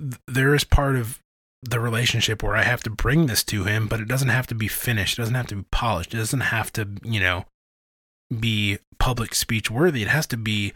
th- 0.00 0.20
there 0.26 0.54
is 0.54 0.64
part 0.64 0.96
of 0.96 1.20
the 1.62 1.80
relationship 1.80 2.42
where 2.42 2.54
i 2.54 2.62
have 2.62 2.82
to 2.82 2.90
bring 2.90 3.24
this 3.24 3.42
to 3.42 3.64
him 3.64 3.86
but 3.86 3.98
it 3.98 4.06
doesn't 4.06 4.28
have 4.28 4.46
to 4.48 4.54
be 4.54 4.68
finished. 4.68 5.18
It 5.18 5.22
doesn't 5.22 5.34
have 5.36 5.46
to 5.46 5.56
be 5.56 5.64
polished. 5.70 6.12
It 6.12 6.18
doesn't 6.18 6.40
have 6.40 6.72
to 6.72 6.88
you 7.04 7.20
know 7.20 7.44
be 8.40 8.78
public 8.98 9.34
speech 9.34 9.70
worthy. 9.70 10.02
It 10.02 10.08
has 10.08 10.26
to 10.28 10.36
be 10.36 10.72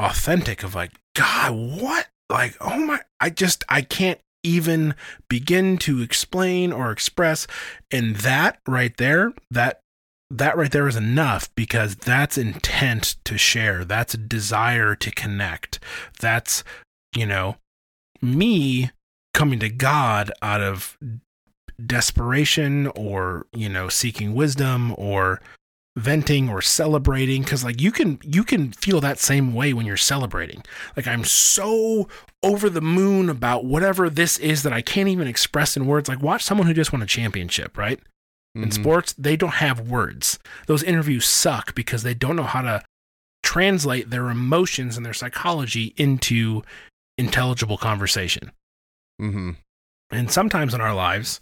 authentic 0.00 0.64
of 0.64 0.74
like 0.74 0.92
god 1.14 1.52
what? 1.52 2.08
Like 2.28 2.56
oh 2.60 2.78
my 2.78 3.00
i 3.20 3.30
just 3.30 3.62
i 3.68 3.82
can't 3.82 4.18
even 4.42 4.94
begin 5.28 5.78
to 5.78 6.02
explain 6.02 6.72
or 6.72 6.90
express. 6.90 7.46
And 7.90 8.16
that 8.16 8.58
right 8.66 8.96
there 8.96 9.32
that 9.50 9.80
that 10.30 10.56
right 10.56 10.70
there 10.70 10.88
is 10.88 10.96
enough 10.96 11.54
because 11.54 11.96
that's 11.96 12.38
intent 12.38 13.16
to 13.24 13.38
share. 13.38 13.84
That's 13.84 14.14
desire 14.14 14.94
to 14.96 15.10
connect. 15.10 15.78
That's 16.20 16.64
you 17.14 17.26
know 17.26 17.56
me 18.20 18.90
coming 19.32 19.58
to 19.60 19.68
god 19.68 20.32
out 20.42 20.60
of 20.60 20.96
desperation 21.84 22.86
or 22.88 23.46
you 23.52 23.68
know 23.68 23.88
seeking 23.88 24.34
wisdom 24.34 24.94
or 24.96 25.40
venting 25.96 26.48
or 26.48 26.62
celebrating. 26.62 27.42
Because 27.42 27.62
like 27.62 27.80
you 27.80 27.92
can 27.92 28.18
you 28.22 28.44
can 28.44 28.72
feel 28.72 29.00
that 29.00 29.18
same 29.18 29.54
way 29.54 29.72
when 29.72 29.86
you're 29.86 29.96
celebrating. 29.96 30.64
Like 30.96 31.06
i'm 31.06 31.24
so 31.24 32.08
over 32.42 32.70
the 32.70 32.80
moon 32.80 33.28
about 33.28 33.64
whatever 33.64 34.10
this 34.10 34.38
is 34.38 34.62
that 34.64 34.72
i 34.72 34.82
can't 34.82 35.08
even 35.08 35.28
express 35.28 35.76
in 35.76 35.86
words. 35.86 36.08
Like 36.08 36.22
watch 36.22 36.42
someone 36.42 36.66
who 36.66 36.74
just 36.74 36.92
won 36.92 37.02
a 37.02 37.06
championship 37.06 37.76
right 37.76 38.00
in 38.54 38.68
Mhm. 38.68 38.72
sports 38.72 39.12
they 39.18 39.36
don't 39.36 39.54
have 39.54 39.80
words 39.80 40.38
those 40.66 40.82
interviews 40.82 41.26
suck 41.26 41.74
because 41.74 42.02
they 42.02 42.14
don't 42.14 42.36
know 42.36 42.44
how 42.44 42.62
to 42.62 42.82
translate 43.42 44.10
their 44.10 44.30
emotions 44.30 44.96
and 44.96 45.04
their 45.04 45.12
psychology 45.14 45.92
into 45.96 46.62
intelligible 47.18 47.76
conversation 47.78 48.52
Mhm. 49.20 49.56
and 50.10 50.30
sometimes 50.30 50.72
in 50.74 50.80
our 50.80 50.94
lives 50.94 51.40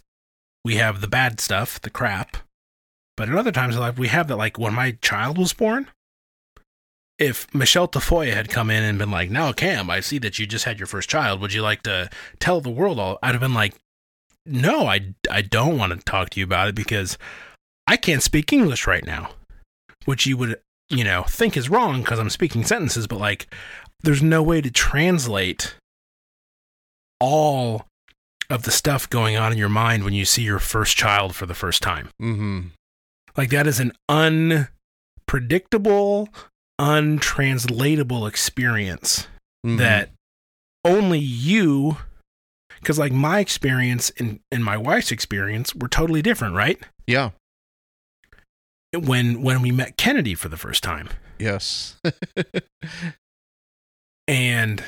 we 0.65 0.75
have 0.77 1.01
the 1.01 1.07
bad 1.07 1.39
stuff 1.39 1.79
the 1.81 1.89
crap 1.89 2.37
but 3.15 3.29
in 3.29 3.37
other 3.37 3.51
times 3.51 3.75
in 3.75 3.81
life 3.81 3.97
we 3.97 4.07
have 4.07 4.27
that 4.27 4.37
like 4.37 4.57
when 4.57 4.73
my 4.73 4.91
child 5.01 5.37
was 5.37 5.53
born 5.53 5.89
if 7.19 7.53
Michelle 7.53 7.87
Tafoya 7.87 8.33
had 8.33 8.49
come 8.49 8.71
in 8.71 8.81
and 8.83 8.97
been 8.97 9.11
like, 9.11 9.29
"Now, 9.29 9.53
Cam, 9.53 9.87
I 9.89 9.99
see 9.99 10.17
that 10.17 10.39
you 10.39 10.47
just 10.47 10.65
had 10.65 10.79
your 10.79 10.87
first 10.87 11.07
child. 11.07 11.39
Would 11.41 11.53
you 11.53 11.61
like 11.61 11.83
to 11.83 12.09
tell 12.39 12.59
the 12.59 12.71
world 12.71 12.97
all?" 12.99 13.19
I'd 13.21 13.35
have 13.35 13.39
been 13.39 13.53
like, 13.53 13.75
"No, 14.45 14.87
I, 14.87 15.13
I 15.31 15.41
don't 15.41 15.77
want 15.77 15.93
to 15.93 15.99
talk 16.05 16.29
to 16.31 16.39
you 16.39 16.43
about 16.45 16.67
it 16.69 16.75
because 16.75 17.17
I 17.87 17.97
can't 17.97 18.23
speak 18.23 18.51
English 18.53 18.87
right 18.87 19.05
now," 19.05 19.31
which 20.05 20.25
you 20.25 20.37
would, 20.37 20.59
you 20.89 21.03
know, 21.03 21.23
think 21.23 21.55
is 21.57 21.69
wrong 21.69 22.01
because 22.01 22.19
I'm 22.19 22.29
speaking 22.29 22.63
sentences, 22.65 23.07
but 23.07 23.19
like, 23.19 23.53
there's 24.01 24.21
no 24.23 24.41
way 24.43 24.61
to 24.61 24.71
translate 24.71 25.75
all 27.19 27.85
of 28.49 28.63
the 28.63 28.71
stuff 28.71 29.09
going 29.09 29.37
on 29.37 29.51
in 29.53 29.57
your 29.57 29.69
mind 29.69 30.03
when 30.03 30.13
you 30.13 30.25
see 30.25 30.41
your 30.43 30.59
first 30.59 30.97
child 30.97 31.33
for 31.35 31.45
the 31.45 31.53
first 31.53 31.81
time. 31.81 32.09
Mhm. 32.21 32.71
Like 33.37 33.49
that 33.51 33.65
is 33.65 33.79
an 33.79 33.93
unpredictable, 34.09 36.27
untranslatable 36.77 38.27
experience 38.27 39.27
Mhm. 39.65 39.77
that 39.77 40.09
only 40.83 41.19
you 41.19 41.97
because 42.83 42.99
like 42.99 43.11
my 43.11 43.39
experience 43.39 44.11
and, 44.17 44.39
and 44.51 44.63
my 44.63 44.77
wife's 44.77 45.11
experience 45.11 45.73
were 45.73 45.87
totally 45.87 46.21
different, 46.21 46.55
right? 46.55 46.79
Yeah. 47.07 47.31
When 48.93 49.41
when 49.41 49.61
we 49.61 49.71
met 49.71 49.97
Kennedy 49.97 50.35
for 50.35 50.49
the 50.49 50.57
first 50.57 50.83
time. 50.83 51.09
Yes. 51.39 51.97
And 54.27 54.83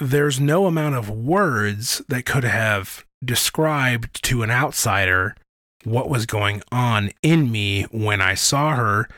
there's 0.00 0.40
no 0.40 0.66
amount 0.66 0.96
of 0.96 1.08
words 1.08 2.02
that 2.08 2.26
could 2.26 2.44
have 2.44 3.04
described 3.24 4.22
to 4.24 4.42
an 4.42 4.50
outsider 4.50 5.36
what 5.84 6.08
was 6.08 6.26
going 6.26 6.62
on 6.72 7.10
in 7.22 7.50
me 7.50 7.84
when 7.84 8.20
I 8.20 8.34
saw 8.34 8.74
her, 8.74 9.08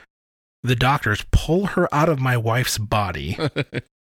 the 0.62 0.76
doctors 0.76 1.24
pull 1.30 1.66
her 1.68 1.92
out 1.94 2.08
of 2.08 2.20
my 2.20 2.36
wife's 2.36 2.78
body 2.78 3.38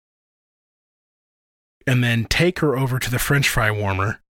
and 1.87 2.03
then 2.03 2.25
take 2.25 2.59
her 2.61 2.77
over 2.77 2.99
to 2.99 3.11
the 3.11 3.19
french 3.19 3.49
fry 3.49 3.71
warmer, 3.71 4.21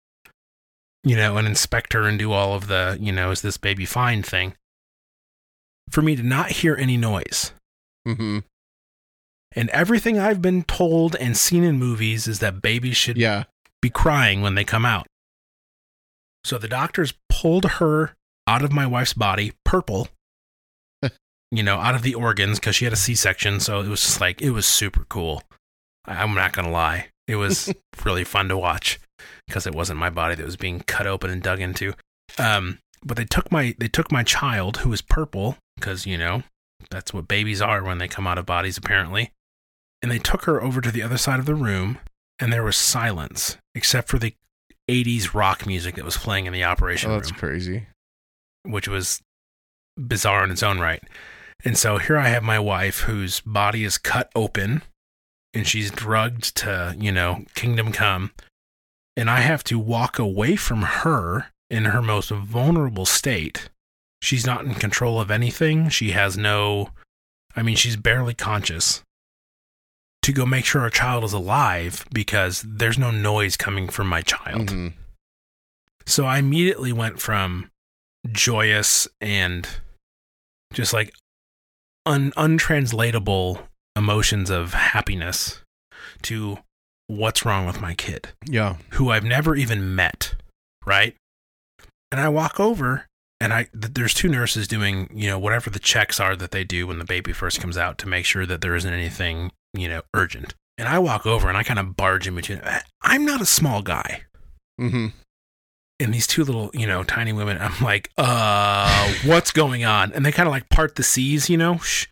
you 1.03 1.15
know, 1.15 1.37
and 1.37 1.47
inspect 1.47 1.93
her 1.93 2.03
and 2.07 2.17
do 2.19 2.31
all 2.31 2.53
of 2.53 2.67
the, 2.67 2.97
you 2.99 3.11
know, 3.11 3.31
is 3.31 3.41
this 3.41 3.57
baby 3.57 3.85
fine 3.85 4.23
thing. 4.23 4.55
For 5.89 6.01
me 6.01 6.15
to 6.15 6.23
not 6.23 6.51
hear 6.51 6.75
any 6.75 6.97
noise. 6.97 7.51
mhm. 8.07 8.43
And 9.55 9.69
everything 9.69 10.17
I've 10.17 10.41
been 10.41 10.63
told 10.63 11.15
and 11.17 11.37
seen 11.37 11.63
in 11.63 11.77
movies 11.77 12.27
is 12.27 12.39
that 12.39 12.61
babies 12.61 12.97
should 12.97 13.17
Yeah. 13.17 13.43
be 13.81 13.89
crying 13.91 14.41
when 14.41 14.55
they 14.55 14.63
come 14.63 14.83
out. 14.85 15.05
So 16.43 16.57
the 16.57 16.67
doctors 16.67 17.13
pulled 17.29 17.65
her 17.73 18.15
out 18.47 18.63
of 18.63 18.71
my 18.71 18.85
wife's 18.87 19.13
body, 19.13 19.53
purple, 19.63 20.09
you 21.51 21.61
know, 21.63 21.77
out 21.77 21.93
of 21.95 22.01
the 22.01 22.15
organs 22.15 22.59
because 22.59 22.75
she 22.75 22.85
had 22.85 22.93
a 22.93 22.97
C 22.97 23.13
section. 23.15 23.59
So 23.59 23.79
it 23.81 23.87
was 23.87 24.01
just 24.01 24.19
like, 24.19 24.41
it 24.41 24.49
was 24.49 24.65
super 24.65 25.05
cool. 25.05 25.43
I'm 26.05 26.33
not 26.33 26.51
going 26.53 26.65
to 26.65 26.71
lie. 26.71 27.09
It 27.27 27.35
was 27.35 27.73
really 28.03 28.23
fun 28.23 28.49
to 28.49 28.57
watch 28.57 28.99
because 29.47 29.65
it 29.65 29.75
wasn't 29.75 29.99
my 29.99 30.09
body 30.09 30.35
that 30.35 30.45
was 30.45 30.57
being 30.57 30.81
cut 30.81 31.07
open 31.07 31.29
and 31.29 31.41
dug 31.41 31.59
into. 31.59 31.93
Um, 32.37 32.79
but 33.03 33.17
they 33.17 33.25
took 33.25 33.51
my 33.51 33.75
they 33.77 33.87
took 33.87 34.11
my 34.11 34.23
child 34.23 34.77
who 34.77 34.89
was 34.89 35.01
purple 35.01 35.57
because 35.75 36.05
you 36.05 36.17
know 36.17 36.43
that's 36.89 37.13
what 37.13 37.27
babies 37.27 37.61
are 37.61 37.83
when 37.83 37.97
they 37.97 38.07
come 38.07 38.27
out 38.27 38.37
of 38.37 38.45
bodies 38.45 38.77
apparently, 38.77 39.31
and 40.01 40.11
they 40.11 40.19
took 40.19 40.45
her 40.45 40.61
over 40.61 40.81
to 40.81 40.91
the 40.91 41.01
other 41.01 41.17
side 41.17 41.39
of 41.39 41.45
the 41.45 41.55
room 41.55 41.99
and 42.39 42.51
there 42.51 42.63
was 42.63 42.75
silence 42.75 43.57
except 43.75 44.09
for 44.09 44.17
the 44.19 44.33
80s 44.89 45.33
rock 45.33 45.65
music 45.65 45.95
that 45.95 46.05
was 46.05 46.17
playing 46.17 46.45
in 46.45 46.53
the 46.53 46.63
operation 46.63 47.09
room. 47.09 47.15
Oh, 47.15 47.19
room. 47.19 47.29
that's 47.29 47.39
crazy. 47.39 47.87
which 48.63 48.87
was 48.87 49.21
bizarre 49.97 50.43
in 50.43 50.51
its 50.51 50.63
own 50.63 50.79
right. 50.79 51.03
And 51.63 51.77
so 51.77 51.97
here 51.97 52.17
I 52.17 52.27
have 52.27 52.43
my 52.43 52.59
wife 52.59 53.01
whose 53.01 53.39
body 53.41 53.83
is 53.85 53.97
cut 53.97 54.29
open 54.35 54.81
and 55.53 55.67
she's 55.67 55.91
drugged 55.91 56.55
to, 56.57 56.95
you 56.99 57.11
know, 57.11 57.45
kingdom 57.55 57.91
come. 57.91 58.31
And 59.15 59.29
I 59.29 59.41
have 59.41 59.63
to 59.65 59.77
walk 59.77 60.17
away 60.17 60.55
from 60.55 60.81
her 60.81 61.47
in 61.69 61.85
her 61.85 62.01
most 62.01 62.29
vulnerable 62.29 63.05
state. 63.05 63.69
She's 64.21 64.45
not 64.45 64.65
in 64.65 64.73
control 64.75 65.19
of 65.19 65.29
anything. 65.29 65.89
She 65.89 66.11
has 66.11 66.37
no, 66.37 66.89
I 67.55 67.61
mean, 67.61 67.75
she's 67.75 67.95
barely 67.95 68.33
conscious 68.33 69.03
to 70.23 70.31
go 70.31 70.45
make 70.45 70.65
sure 70.65 70.81
our 70.81 70.89
child 70.89 71.23
is 71.25 71.33
alive 71.33 72.05
because 72.13 72.63
there's 72.65 72.97
no 72.97 73.11
noise 73.11 73.57
coming 73.57 73.89
from 73.89 74.07
my 74.07 74.21
child. 74.21 74.69
Mhm. 74.69 74.93
So 76.05 76.25
I 76.25 76.37
immediately 76.39 76.93
went 76.93 77.21
from 77.21 77.69
joyous 78.31 79.07
and 79.19 79.67
just 80.73 80.93
like 80.93 81.13
un- 82.05 82.31
untranslatable 82.37 83.67
emotions 83.95 84.49
of 84.49 84.73
happiness 84.73 85.61
to 86.23 86.59
what's 87.07 87.45
wrong 87.45 87.65
with 87.65 87.81
my 87.81 87.93
kid, 87.93 88.29
Yeah. 88.45 88.77
who 88.91 89.09
I've 89.11 89.23
never 89.23 89.55
even 89.55 89.95
met, 89.95 90.35
right? 90.85 91.15
And 92.11 92.19
I 92.21 92.29
walk 92.29 92.59
over 92.59 93.05
and 93.39 93.53
I 93.53 93.63
th- 93.79 93.93
there's 93.93 94.13
two 94.13 94.29
nurses 94.29 94.67
doing, 94.67 95.09
you 95.13 95.29
know, 95.29 95.37
whatever 95.39 95.69
the 95.69 95.79
checks 95.79 96.19
are 96.19 96.35
that 96.35 96.51
they 96.51 96.63
do 96.63 96.87
when 96.87 96.99
the 96.99 97.05
baby 97.05 97.33
first 97.33 97.59
comes 97.59 97.77
out 97.77 97.97
to 97.99 98.07
make 98.07 98.25
sure 98.25 98.45
that 98.45 98.61
there 98.61 98.75
isn't 98.75 98.93
anything, 98.93 99.51
you 99.73 99.87
know, 99.87 100.01
urgent. 100.13 100.53
And 100.77 100.87
I 100.87 100.97
walk 100.99 101.25
over 101.25 101.49
and 101.49 101.57
I 101.57 101.63
kind 101.63 101.79
of 101.79 101.95
barge 101.95 102.27
in 102.27 102.35
between. 102.35 102.61
I'm 103.01 103.25
not 103.25 103.41
a 103.41 103.45
small 103.45 103.81
guy 103.81 104.23
hmm 104.79 105.07
and 105.99 106.11
these 106.13 106.25
two 106.27 106.43
little, 106.43 106.71
you 106.73 106.87
know, 106.87 107.03
tiny 107.03 107.31
women, 107.31 107.57
I'm 107.61 107.79
like, 107.81 108.09
uh, 108.17 109.13
what's 109.25 109.51
going 109.51 109.85
on? 109.85 110.11
And 110.11 110.25
they 110.25 110.31
kind 110.31 110.47
of 110.47 110.51
like 110.51 110.67
part 110.69 110.95
the 110.95 111.03
seas, 111.03 111.49
you 111.49 111.55
know, 111.57 111.77
shh. 111.77 112.07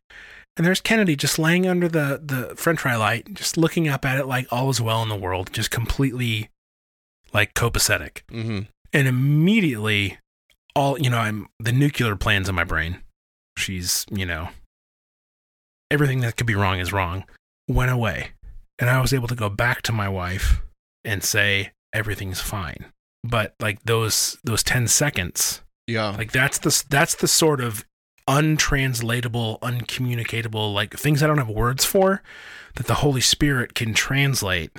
And 0.62 0.68
there's 0.68 0.80
Kennedy 0.80 1.16
just 1.16 1.40
laying 1.40 1.66
under 1.66 1.88
the, 1.88 2.22
the 2.24 2.56
french 2.56 2.82
fry 2.82 2.96
light, 2.96 3.34
just 3.34 3.58
looking 3.58 3.88
up 3.88 4.06
at 4.06 4.20
it 4.20 4.28
like 4.28 4.46
all 4.52 4.70
is 4.70 4.80
well 4.80 5.02
in 5.02 5.10
the 5.10 5.16
world, 5.16 5.52
just 5.52 5.72
completely 5.72 6.52
like 7.34 7.56
copacetic. 7.56 8.20
hmm 8.30 8.60
And 8.94 9.08
immediately, 9.08 10.20
all, 10.76 11.00
you 11.00 11.10
know, 11.10 11.18
I'm 11.18 11.48
the 11.60 11.72
nuclear 11.72 12.16
plans 12.16 12.48
in 12.48 12.54
my 12.54 12.64
brain. 12.64 13.02
She's, 13.58 14.06
you 14.12 14.24
know, 14.24 14.50
everything 15.90 16.20
that 16.20 16.38
could 16.38 16.46
be 16.46 16.54
wrong 16.54 16.78
is 16.80 16.94
wrong, 16.94 17.24
went 17.68 17.90
away. 17.90 18.34
And 18.78 18.88
I 18.88 19.02
was 19.02 19.14
able 19.14 19.28
to 19.30 19.36
go 19.36 19.50
back 19.50 19.82
to 19.84 19.92
my 19.92 20.10
wife 20.10 20.62
and 21.04 21.24
say, 21.24 21.72
everything's 21.92 22.40
fine. 22.40 22.86
But 23.24 23.56
like 23.60 23.82
those, 23.86 24.38
those 24.44 24.62
10 24.62 24.88
seconds, 24.90 25.64
Yeah. 25.88 26.10
like 26.12 26.32
that's 26.32 26.60
the 26.60 26.84
that's 26.88 27.16
the 27.16 27.28
sort 27.28 27.62
of 27.62 27.84
untranslatable, 28.28 29.60
uncommunicatable, 29.62 30.74
like 30.74 30.94
things 30.98 31.22
I 31.22 31.28
don't 31.28 31.38
have 31.38 31.50
words 31.50 31.86
for 31.86 32.22
that 32.76 32.88
the 32.88 32.96
Holy 32.96 33.22
Spirit 33.22 33.74
can 33.74 33.94
translate 33.94 34.72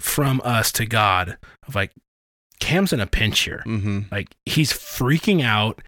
from 0.00 0.40
us 0.44 0.70
to 0.72 0.86
God. 0.86 1.36
Of 1.66 1.74
like, 1.74 1.92
Cam's 2.60 2.92
in 2.92 3.00
a 3.00 3.06
pinch 3.06 3.40
here. 3.40 3.62
hmm 3.64 4.00
Like 4.10 4.34
he's 4.46 4.72
freaking 4.72 5.42
out. 5.42 5.82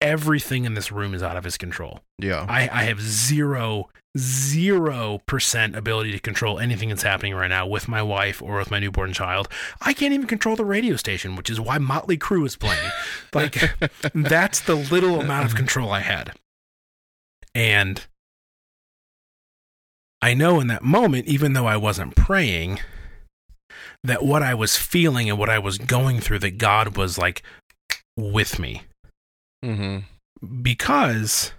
Everything 0.00 0.64
in 0.64 0.74
this 0.74 0.92
room 0.92 1.14
is 1.14 1.22
out 1.22 1.36
of 1.36 1.44
his 1.44 1.56
control. 1.56 2.00
Yeah. 2.18 2.44
I, 2.48 2.68
I 2.70 2.82
have 2.84 3.00
zero, 3.00 3.88
zero 4.18 5.22
percent 5.26 5.74
ability 5.74 6.12
to 6.12 6.18
control 6.18 6.58
anything 6.58 6.90
that's 6.90 7.02
happening 7.02 7.34
right 7.34 7.48
now 7.48 7.66
with 7.66 7.88
my 7.88 8.02
wife 8.02 8.42
or 8.42 8.58
with 8.58 8.70
my 8.70 8.78
newborn 8.78 9.12
child. 9.12 9.48
I 9.80 9.94
can't 9.94 10.12
even 10.12 10.26
control 10.26 10.54
the 10.54 10.66
radio 10.66 10.96
station, 10.96 11.34
which 11.34 11.48
is 11.48 11.58
why 11.58 11.78
Motley 11.78 12.18
Crue 12.18 12.46
is 12.46 12.56
playing. 12.56 12.90
Like, 13.34 13.58
that's 14.14 14.60
the 14.60 14.76
little 14.76 15.20
amount 15.20 15.44
of 15.44 15.54
control 15.54 15.90
I 15.90 16.00
had. 16.00 16.32
And 17.54 18.06
I 20.22 20.32
know 20.32 20.58
in 20.58 20.68
that 20.68 20.82
moment, 20.82 21.26
even 21.26 21.52
though 21.52 21.66
I 21.66 21.76
wasn't 21.76 22.16
praying, 22.16 22.80
that 24.02 24.24
what 24.24 24.42
I 24.42 24.54
was 24.54 24.76
feeling 24.76 25.28
and 25.28 25.38
what 25.38 25.50
I 25.50 25.58
was 25.58 25.76
going 25.76 26.20
through, 26.20 26.38
that 26.40 26.58
God 26.58 26.96
was 26.96 27.18
like 27.18 27.42
with 28.16 28.58
me 28.58 28.82
hmm 29.66 29.98
because 30.62 31.52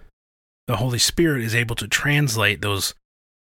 the 0.66 0.76
Holy 0.76 0.98
Spirit 0.98 1.42
is 1.42 1.54
able 1.54 1.76
to 1.76 1.88
translate 1.88 2.60
those 2.60 2.94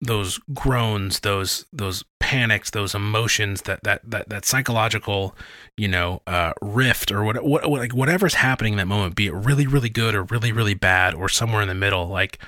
those 0.00 0.40
groans, 0.52 1.20
those 1.20 1.64
those 1.72 2.04
panics, 2.18 2.70
those 2.70 2.94
emotions, 2.94 3.62
that 3.62 3.80
that 3.84 4.00
that 4.04 4.28
that 4.28 4.44
psychological, 4.44 5.36
you 5.76 5.86
know, 5.86 6.22
uh, 6.26 6.52
rift 6.60 7.12
or 7.12 7.22
what, 7.22 7.44
what, 7.44 7.70
what 7.70 7.80
like 7.80 7.94
whatever's 7.94 8.34
happening 8.34 8.72
in 8.72 8.78
that 8.78 8.86
moment, 8.86 9.14
be 9.14 9.28
it 9.28 9.34
really 9.34 9.66
really 9.66 9.88
good 9.88 10.14
or 10.14 10.24
really 10.24 10.50
really 10.50 10.74
bad 10.74 11.14
or 11.14 11.28
somewhere 11.28 11.62
in 11.62 11.68
the 11.68 11.74
middle, 11.74 12.08
like 12.08 12.38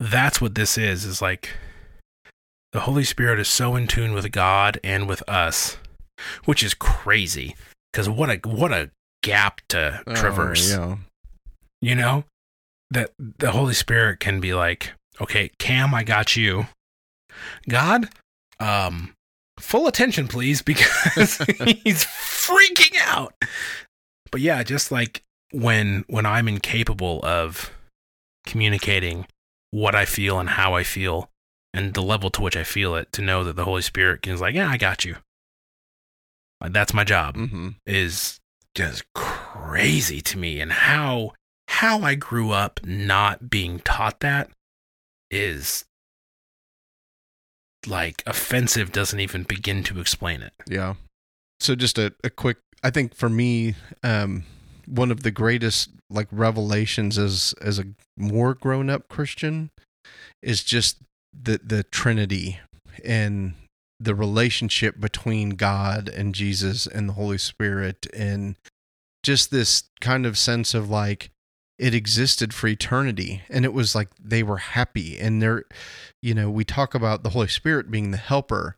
that's 0.00 0.40
what 0.40 0.56
this 0.56 0.76
is. 0.76 1.04
Is 1.04 1.22
like 1.22 1.50
the 2.72 2.80
Holy 2.80 3.04
Spirit 3.04 3.38
is 3.38 3.48
so 3.48 3.76
in 3.76 3.86
tune 3.86 4.12
with 4.12 4.32
God 4.32 4.80
and 4.82 5.08
with 5.08 5.22
us, 5.28 5.76
which 6.44 6.62
is 6.62 6.74
crazy. 6.74 7.54
Because 7.92 8.08
what 8.08 8.30
a 8.30 8.40
what 8.48 8.72
a 8.72 8.90
gap 9.22 9.60
to 9.68 10.02
traverse. 10.14 10.72
Oh, 10.74 10.98
yeah. 11.80 11.90
you 11.90 11.94
know? 11.94 12.24
That 12.90 13.10
the 13.18 13.52
holy 13.52 13.72
spirit 13.72 14.20
can 14.20 14.38
be 14.38 14.52
like 14.52 14.92
okay 15.18 15.50
cam 15.58 15.94
i 15.94 16.04
got 16.04 16.36
you. 16.36 16.66
God 17.68 18.08
um 18.60 19.14
full 19.58 19.86
attention 19.86 20.28
please 20.28 20.60
because 20.72 21.38
he's 21.84 22.04
freaking 22.04 22.96
out. 23.06 23.34
But 24.30 24.42
yeah 24.42 24.62
just 24.62 24.92
like 24.92 25.22
when 25.52 26.04
when 26.08 26.26
i'm 26.26 26.48
incapable 26.48 27.20
of 27.22 27.70
communicating 28.46 29.26
what 29.70 29.94
i 29.94 30.04
feel 30.04 30.38
and 30.38 30.48
how 30.50 30.74
i 30.74 30.82
feel 30.82 31.28
and 31.74 31.94
the 31.94 32.02
level 32.02 32.30
to 32.30 32.40
which 32.40 32.56
i 32.56 32.64
feel 32.64 32.94
it 32.94 33.12
to 33.12 33.22
know 33.22 33.44
that 33.44 33.56
the 33.56 33.64
holy 33.64 33.82
spirit 33.82 34.26
is 34.26 34.40
like 34.40 34.54
yeah 34.54 34.68
i 34.68 34.76
got 34.76 35.04
you. 35.04 35.16
Like 36.60 36.72
that's 36.72 36.94
my 36.94 37.04
job 37.04 37.36
mm-hmm. 37.36 37.70
is 37.86 38.38
just 38.74 39.04
crazy 39.14 40.20
to 40.20 40.38
me 40.38 40.60
and 40.60 40.72
how 40.72 41.32
how 41.68 42.00
I 42.00 42.14
grew 42.14 42.50
up 42.50 42.80
not 42.84 43.48
being 43.50 43.80
taught 43.80 44.20
that 44.20 44.50
is 45.30 45.84
like 47.86 48.22
offensive 48.26 48.92
doesn't 48.92 49.20
even 49.20 49.42
begin 49.42 49.82
to 49.84 50.00
explain 50.00 50.42
it. 50.42 50.52
Yeah. 50.68 50.94
So 51.60 51.74
just 51.74 51.98
a, 51.98 52.12
a 52.22 52.30
quick 52.30 52.58
I 52.82 52.90
think 52.90 53.14
for 53.14 53.28
me, 53.28 53.74
um, 54.02 54.44
one 54.86 55.10
of 55.10 55.22
the 55.22 55.30
greatest 55.30 55.90
like 56.10 56.28
revelations 56.30 57.18
as 57.18 57.54
as 57.60 57.78
a 57.78 57.84
more 58.16 58.54
grown 58.54 58.90
up 58.90 59.08
Christian 59.08 59.70
is 60.42 60.62
just 60.62 60.98
the 61.32 61.60
the 61.62 61.84
Trinity 61.84 62.60
and 63.04 63.54
the 64.02 64.14
relationship 64.14 65.00
between 65.00 65.50
God 65.50 66.08
and 66.08 66.34
Jesus 66.34 66.86
and 66.86 67.08
the 67.08 67.14
Holy 67.14 67.38
Spirit 67.38 68.06
and 68.14 68.56
just 69.22 69.50
this 69.50 69.84
kind 70.00 70.26
of 70.26 70.36
sense 70.36 70.74
of 70.74 70.90
like 70.90 71.30
it 71.78 71.94
existed 71.94 72.52
for 72.52 72.68
eternity. 72.68 73.42
And 73.48 73.64
it 73.64 73.72
was 73.72 73.94
like 73.94 74.08
they 74.22 74.42
were 74.42 74.58
happy. 74.58 75.18
And 75.18 75.40
they're 75.40 75.64
you 76.20 76.34
know 76.34 76.50
we 76.50 76.64
talk 76.64 76.94
about 76.94 77.22
the 77.22 77.30
Holy 77.30 77.48
Spirit 77.48 77.90
being 77.90 78.10
the 78.10 78.16
helper 78.16 78.76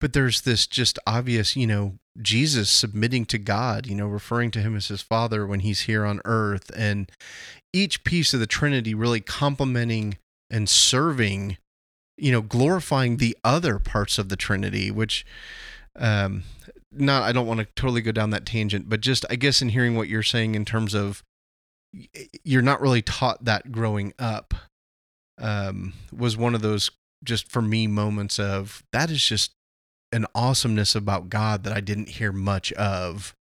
but 0.00 0.12
there's 0.12 0.42
this 0.42 0.66
just 0.66 0.98
obvious 1.06 1.56
you 1.56 1.66
know 1.66 1.98
Jesus 2.20 2.70
submitting 2.70 3.26
to 3.26 3.38
God 3.38 3.86
you 3.86 3.94
know 3.94 4.06
referring 4.06 4.50
to 4.52 4.60
him 4.60 4.76
as 4.76 4.88
his 4.88 5.02
father 5.02 5.46
when 5.46 5.60
he's 5.60 5.82
here 5.82 6.04
on 6.04 6.20
earth. 6.24 6.70
And 6.76 7.10
each 7.72 8.04
piece 8.04 8.32
of 8.32 8.40
the 8.40 8.46
trinity 8.46 8.94
really 8.94 9.20
complementing 9.20 10.18
and 10.50 10.68
serving 10.68 11.58
you 12.16 12.32
know 12.32 12.40
glorifying 12.40 13.16
the 13.16 13.36
other 13.44 13.78
parts 13.78 14.18
of 14.18 14.28
the 14.28 14.36
trinity 14.36 14.90
which 14.90 15.24
um 15.96 16.42
not 16.92 17.22
i 17.22 17.32
don't 17.32 17.46
want 17.46 17.60
to 17.60 17.66
totally 17.74 18.00
go 18.00 18.12
down 18.12 18.30
that 18.30 18.46
tangent 18.46 18.88
but 18.88 19.00
just 19.00 19.24
i 19.30 19.36
guess 19.36 19.60
in 19.60 19.70
hearing 19.70 19.96
what 19.96 20.08
you're 20.08 20.22
saying 20.22 20.54
in 20.54 20.64
terms 20.64 20.94
of 20.94 21.22
you're 22.44 22.62
not 22.62 22.80
really 22.80 23.02
taught 23.02 23.44
that 23.44 23.72
growing 23.72 24.12
up 24.18 24.54
um 25.38 25.92
was 26.12 26.36
one 26.36 26.54
of 26.54 26.62
those 26.62 26.90
just 27.24 27.50
for 27.50 27.62
me 27.62 27.86
moments 27.86 28.38
of 28.38 28.82
that 28.92 29.10
is 29.10 29.24
just 29.24 29.52
an 30.12 30.26
awesomeness 30.34 30.94
about 30.94 31.28
god 31.28 31.64
that 31.64 31.76
i 31.76 31.80
didn't 31.80 32.08
hear 32.10 32.32
much 32.32 32.72
of. 32.74 33.34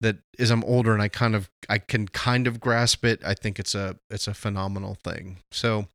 That 0.00 0.18
as 0.38 0.50
i'm 0.50 0.64
older 0.64 0.92
and 0.92 1.00
i 1.00 1.08
kind 1.08 1.34
of 1.34 1.48
i 1.68 1.78
can 1.78 2.08
kind 2.08 2.46
of 2.46 2.60
grasp 2.60 3.04
it 3.04 3.22
i 3.24 3.32
think 3.32 3.58
it's 3.58 3.74
a 3.74 3.96
it's 4.10 4.28
a 4.28 4.34
phenomenal 4.34 4.96
thing. 5.02 5.38
So 5.50 5.86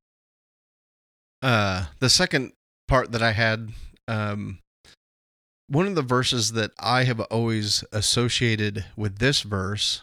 uh 1.42 1.86
the 2.00 2.10
second 2.10 2.52
part 2.88 3.12
that 3.12 3.24
i 3.24 3.32
had 3.32 3.70
um 4.08 4.60
one 5.70 5.86
of 5.86 5.96
the 5.96 6.02
verses 6.02 6.54
that 6.54 6.72
I 6.80 7.04
have 7.04 7.20
always 7.20 7.84
associated 7.92 8.86
with 8.98 9.20
this 9.20 9.42
verse, 9.44 10.02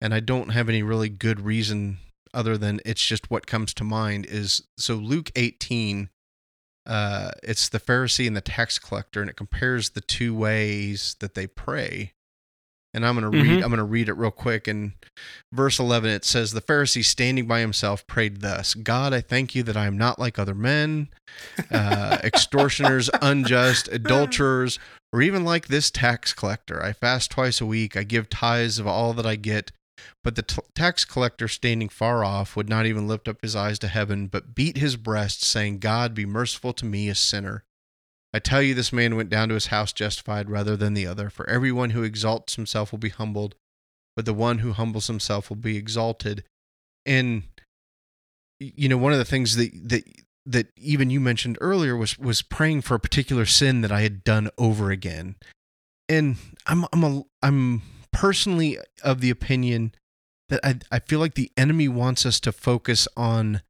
and 0.00 0.14
I 0.14 0.20
don't 0.20 0.50
have 0.50 0.68
any 0.68 0.82
really 0.82 1.08
good 1.08 1.40
reason 1.40 1.98
other 2.32 2.56
than 2.56 2.80
it's 2.84 3.04
just 3.04 3.30
what 3.30 3.46
comes 3.46 3.74
to 3.74 3.84
mind, 3.84 4.24
is 4.26 4.62
so 4.78 4.94
Luke 4.94 5.30
18, 5.34 6.10
uh, 6.86 7.30
it's 7.42 7.68
the 7.68 7.80
Pharisee 7.80 8.26
and 8.26 8.36
the 8.36 8.40
tax 8.40 8.78
collector, 8.78 9.20
and 9.20 9.28
it 9.28 9.36
compares 9.36 9.90
the 9.90 10.00
two 10.00 10.34
ways 10.34 11.16
that 11.20 11.34
they 11.34 11.46
pray. 11.46 12.12
And 12.94 13.04
I'm 13.04 13.18
going 13.18 13.30
to 13.30 13.36
read 13.38 13.46
Mhm. 13.46 13.54
I'm 13.62 13.68
going 13.70 13.78
to 13.78 13.84
read 13.84 14.08
it 14.08 14.14
real 14.14 14.30
quick 14.30 14.68
and 14.68 14.92
verse 15.52 15.78
11 15.78 16.10
it 16.10 16.24
says 16.24 16.52
the 16.52 16.60
Pharisee 16.60 17.04
standing 17.04 17.46
by 17.46 17.60
himself 17.60 18.06
prayed 18.06 18.40
thus, 18.40 18.74
God, 18.74 19.12
I 19.12 19.20
thank 19.20 19.54
you 19.54 19.62
that 19.64 19.76
I 19.76 19.86
am 19.86 19.98
not 19.98 20.18
like 20.18 20.38
other 20.38 20.54
men, 20.54 21.08
uh, 21.70 22.18
extortioners, 22.24 23.10
unjust, 23.20 23.88
adulterers, 23.92 24.78
or 25.12 25.22
even 25.22 25.44
like 25.44 25.68
this 25.68 25.90
tax 25.90 26.32
collector. 26.32 26.82
I 26.82 26.92
fast 26.92 27.30
twice 27.30 27.60
a 27.60 27.66
week, 27.66 27.96
I 27.96 28.04
give 28.04 28.28
tithes 28.30 28.78
of 28.78 28.86
all 28.86 29.12
that 29.14 29.26
I 29.26 29.36
get. 29.36 29.70
But 30.22 30.36
the 30.36 30.42
t- 30.42 30.60
tax 30.74 31.04
collector, 31.04 31.48
standing 31.48 31.88
far 31.88 32.24
off, 32.24 32.56
would 32.56 32.68
not 32.68 32.86
even 32.86 33.06
lift 33.06 33.28
up 33.28 33.38
his 33.42 33.54
eyes 33.54 33.78
to 33.80 33.88
heaven, 33.88 34.26
but 34.26 34.54
beat 34.54 34.76
his 34.76 34.96
breast, 34.96 35.44
saying, 35.44 35.78
God, 35.78 36.14
be 36.14 36.26
merciful 36.26 36.72
to 36.74 36.84
me, 36.84 37.08
a 37.08 37.14
sinner. 37.14 37.62
I 38.34 38.40
tell 38.40 38.60
you, 38.60 38.74
this 38.74 38.92
man 38.92 39.14
went 39.14 39.30
down 39.30 39.48
to 39.48 39.54
his 39.54 39.68
house 39.68 39.92
justified 39.92 40.50
rather 40.50 40.76
than 40.76 40.94
the 40.94 41.06
other. 41.06 41.30
For 41.30 41.48
everyone 41.48 41.90
who 41.90 42.02
exalts 42.02 42.56
himself 42.56 42.90
will 42.90 42.98
be 42.98 43.10
humbled, 43.10 43.54
but 44.16 44.26
the 44.26 44.34
one 44.34 44.58
who 44.58 44.72
humbles 44.72 45.06
himself 45.06 45.48
will 45.48 45.56
be 45.56 45.76
exalted. 45.76 46.42
And 47.06 47.44
you 48.58 48.88
know, 48.88 48.96
one 48.96 49.12
of 49.12 49.18
the 49.18 49.24
things 49.24 49.54
that 49.54 49.70
that 49.88 50.02
that 50.46 50.66
even 50.76 51.10
you 51.10 51.20
mentioned 51.20 51.58
earlier 51.60 51.96
was 51.96 52.18
was 52.18 52.42
praying 52.42 52.82
for 52.82 52.96
a 52.96 53.00
particular 53.00 53.46
sin 53.46 53.82
that 53.82 53.92
I 53.92 54.00
had 54.00 54.24
done 54.24 54.50
over 54.58 54.90
again. 54.90 55.36
And 56.08 56.36
I'm 56.66 56.86
I'm 56.92 57.04
a 57.04 57.22
I'm 57.40 57.82
personally 58.12 58.78
of 59.04 59.20
the 59.20 59.30
opinion 59.30 59.92
that 60.48 60.58
I 60.64 60.80
I 60.90 60.98
feel 60.98 61.20
like 61.20 61.34
the 61.34 61.52
enemy 61.56 61.86
wants 61.86 62.26
us 62.26 62.40
to 62.40 62.50
focus 62.50 63.06
on 63.16 63.62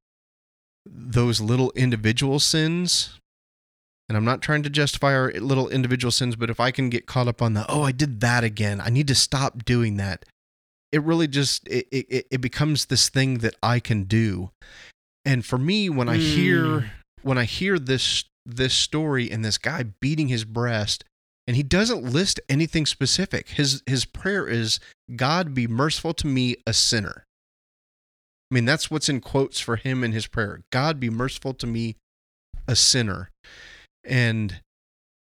those 0.87 1.43
little 1.43 1.71
individual 1.77 2.41
sins. 2.41 3.21
And 4.09 4.17
I'm 4.19 4.25
not 4.25 4.43
trying 4.43 4.63
to 4.65 4.71
justify 4.71 5.15
our 5.15 5.33
little 5.33 5.69
individual 5.69 6.13
sins, 6.13 6.37
but 6.37 6.51
if 6.51 6.61
I 6.61 6.71
can 6.71 6.91
get 6.91 7.07
caught 7.07 7.27
up 7.29 7.41
on 7.41 7.55
the, 7.55 7.65
oh, 7.71 7.83
I 7.83 7.93
did 7.93 8.21
that 8.21 8.45
again, 8.45 8.81
I 8.81 8.91
need 8.91 9.09
to 9.09 9.15
stop 9.15 9.65
doing 9.65 9.97
that. 9.97 10.25
It 10.93 11.03
really 11.03 11.27
just 11.27 11.67
it 11.69 11.87
it, 11.91 12.27
it 12.31 12.41
becomes 12.41 12.87
this 12.87 13.09
thing 13.09 13.39
that 13.39 13.57
I 13.63 13.81
can 13.81 14.05
do. 14.05 14.51
And 15.25 15.45
for 15.45 15.59
me, 15.59 15.89
when 15.89 16.09
I 16.09 16.17
hear 16.19 16.65
Mm. 16.65 16.91
when 17.23 17.39
I 17.39 17.45
hear 17.45 17.79
this 17.79 18.25
this 18.47 18.75
story 18.75 19.31
and 19.31 19.43
this 19.43 19.57
guy 19.57 19.85
beating 20.01 20.29
his 20.29 20.45
breast, 20.45 21.03
and 21.47 21.57
he 21.57 21.63
doesn't 21.63 22.05
list 22.05 22.39
anything 22.49 22.85
specific. 22.87 23.49
His 23.49 23.83
his 23.87 24.05
prayer 24.05 24.47
is, 24.47 24.79
God 25.17 25.55
be 25.55 25.67
merciful 25.67 26.13
to 26.15 26.27
me, 26.27 26.57
a 26.67 26.75
sinner. 26.75 27.25
I 28.51 28.55
mean, 28.55 28.67
that's 28.67 28.91
what's 28.91 29.09
in 29.09 29.21
quotes 29.21 29.59
for 29.61 29.77
him 29.77 30.05
in 30.05 30.13
his 30.13 30.27
prayer. 30.27 30.61
God 30.71 31.01
be 31.01 31.09
merciful 31.11 31.55
to 31.55 31.67
me, 31.67 31.97
a 32.69 32.77
sinner. 32.77 33.31
And 34.05 34.61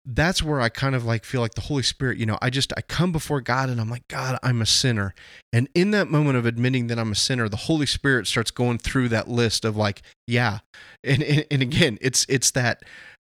that's 0.04 0.42
where 0.42 0.60
I 0.60 0.68
kind 0.68 0.94
of 0.94 1.04
like 1.04 1.24
feel 1.24 1.40
like 1.40 1.54
the 1.54 1.60
Holy 1.62 1.82
Spirit, 1.82 2.18
you 2.18 2.26
know, 2.26 2.38
I 2.42 2.50
just 2.50 2.72
I 2.76 2.80
come 2.80 3.12
before 3.12 3.40
God 3.40 3.70
and 3.70 3.80
I'm 3.80 3.88
like, 3.88 4.08
God, 4.08 4.38
I'm 4.42 4.60
a 4.60 4.66
sinner. 4.66 5.14
And 5.52 5.68
in 5.74 5.92
that 5.92 6.08
moment 6.08 6.36
of 6.36 6.46
admitting 6.46 6.88
that 6.88 6.98
I'm 6.98 7.12
a 7.12 7.16
sinner, 7.16 7.48
the 7.48 7.56
Holy 7.56 7.86
Spirit 7.86 8.26
starts 8.26 8.50
going 8.50 8.78
through 8.78 9.10
that 9.10 9.28
list 9.28 9.64
of 9.64 9.76
like, 9.76 10.02
yeah. 10.26 10.58
And 11.04 11.22
and, 11.22 11.46
and 11.50 11.62
again, 11.62 11.98
it's 12.00 12.26
it's 12.28 12.50
that, 12.52 12.82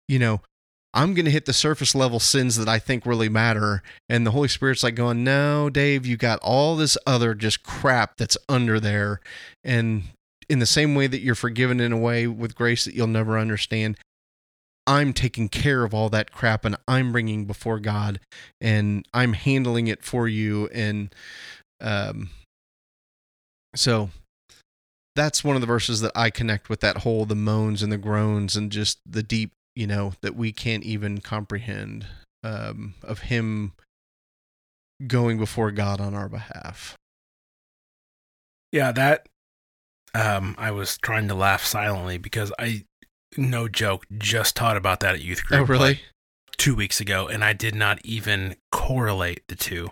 you 0.07 0.20
know, 0.20 0.40
I'm 0.94 1.14
going 1.14 1.24
to 1.24 1.31
hit 1.31 1.46
the 1.46 1.52
surface 1.52 1.94
level 1.94 2.20
sins 2.20 2.57
that 2.57 2.68
I 2.68 2.78
think 2.78 3.07
really 3.07 3.28
matter. 3.28 3.83
And 4.09 4.26
the 4.26 4.31
Holy 4.31 4.48
Spirit's 4.48 4.83
like 4.83 4.94
going, 4.94 5.24
no, 5.24 5.70
Dave, 5.70 6.05
you 6.05 6.16
got 6.16 6.38
all 6.40 6.76
this 6.76 6.98
other 7.07 7.35
just 7.35 7.62
crap 7.62 8.18
that's 8.18 8.37
under 8.48 8.78
there. 8.78 9.20
And 9.64 10.05
in 10.48 10.59
the 10.59 10.66
same 10.66 10.94
way 10.94 11.07
that 11.07 11.20
you're 11.20 11.35
forgiven 11.35 11.81
in 11.81 11.92
a 11.92 11.98
way 11.98 12.26
with 12.26 12.55
grace 12.55 12.85
that 12.85 12.94
you'll 12.94 13.07
never 13.07 13.38
understand, 13.38 13.96
I'm 14.87 15.12
taking 15.12 15.49
care 15.49 15.85
of 15.85 15.95
all 15.95 16.09
that 16.11 16.33
crap 16.33 16.64
and 16.64 16.77
I'm 16.88 17.12
bringing 17.12 17.45
before 17.45 17.79
God 17.79 18.21
and 18.61 19.07
I'm 19.14 19.35
handling 19.35 19.87
it 19.87 20.03
for 20.03 20.27
you. 20.27 20.68
And 20.68 21.14
um, 21.81 22.31
so 23.77 24.11
that's 25.14 25.45
one 25.45 25.57
of 25.57 25.61
the 25.61 25.66
verses 25.66 26.01
that 26.01 26.12
I 26.14 26.31
connect 26.31 26.68
with 26.68 26.81
that 26.81 26.99
whole 26.99 27.27
the 27.27 27.37
moans 27.37 27.83
and 27.83 27.92
the 27.92 27.99
groans 27.99 28.57
and 28.57 28.73
just 28.73 28.99
the 29.07 29.23
deep, 29.23 29.53
you 29.77 29.87
know, 29.87 30.14
that 30.21 30.35
we 30.35 30.53
can't 30.53 30.85
even 30.85 31.21
comprehend 31.21 32.07
um, 32.42 32.95
of 33.03 33.21
Him 33.21 33.73
going 35.07 35.38
before 35.38 35.71
God 35.71 36.01
on 36.01 36.14
our 36.14 36.29
behalf. 36.29 36.97
Yeah, 38.73 38.92
that 38.92 39.29
um 40.14 40.55
I 40.59 40.71
was 40.71 40.99
trying 40.99 41.29
to 41.29 41.35
laugh 41.35 41.64
silently 41.64 42.18
because 42.18 42.53
I 42.59 42.85
no 43.37 43.68
joke 43.68 44.07
just 44.18 44.57
taught 44.57 44.77
about 44.77 45.01
that 45.01 45.14
at 45.14 45.21
youth 45.23 45.45
group 45.45 45.61
Oh, 45.61 45.64
really? 45.64 45.88
like, 45.90 46.01
2 46.59 46.75
weeks 46.75 47.01
ago 47.01 47.27
and 47.27 47.42
I 47.42 47.53
did 47.53 47.75
not 47.75 47.99
even 48.05 48.57
correlate 48.71 49.42
the 49.49 49.57
two. 49.57 49.90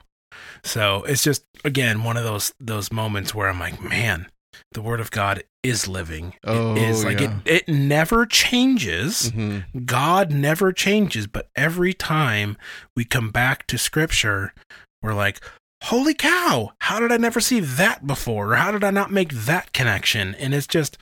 So, 0.62 1.02
it's 1.04 1.22
just 1.24 1.44
again 1.64 2.04
one 2.04 2.16
of 2.16 2.24
those 2.24 2.52
those 2.60 2.92
moments 2.92 3.34
where 3.34 3.48
I'm 3.48 3.58
like, 3.58 3.82
man, 3.82 4.28
the 4.72 4.82
word 4.82 5.00
of 5.00 5.10
God 5.10 5.42
is 5.62 5.88
living. 5.88 6.34
Oh, 6.44 6.72
it 6.76 6.78
is 6.82 7.04
like 7.04 7.20
yeah. 7.20 7.38
it 7.44 7.66
it 7.66 7.68
never 7.72 8.24
changes. 8.26 9.30
hmm 9.30 9.60
God 9.84 10.30
never 10.30 10.72
changes, 10.72 11.26
but 11.26 11.48
every 11.56 11.92
time 11.92 12.56
we 12.96 13.04
come 13.04 13.30
back 13.30 13.66
to 13.66 13.76
scripture, 13.78 14.54
we're 15.02 15.14
like, 15.14 15.40
holy 15.84 16.14
cow, 16.14 16.72
how 16.82 17.00
did 17.00 17.10
I 17.10 17.16
never 17.16 17.40
see 17.40 17.60
that 17.60 18.06
before? 18.06 18.52
Or 18.52 18.56
how 18.56 18.70
did 18.70 18.84
I 18.84 18.90
not 18.90 19.10
make 19.10 19.32
that 19.32 19.72
connection? 19.72 20.34
And 20.36 20.54
it's 20.54 20.66
just 20.66 20.96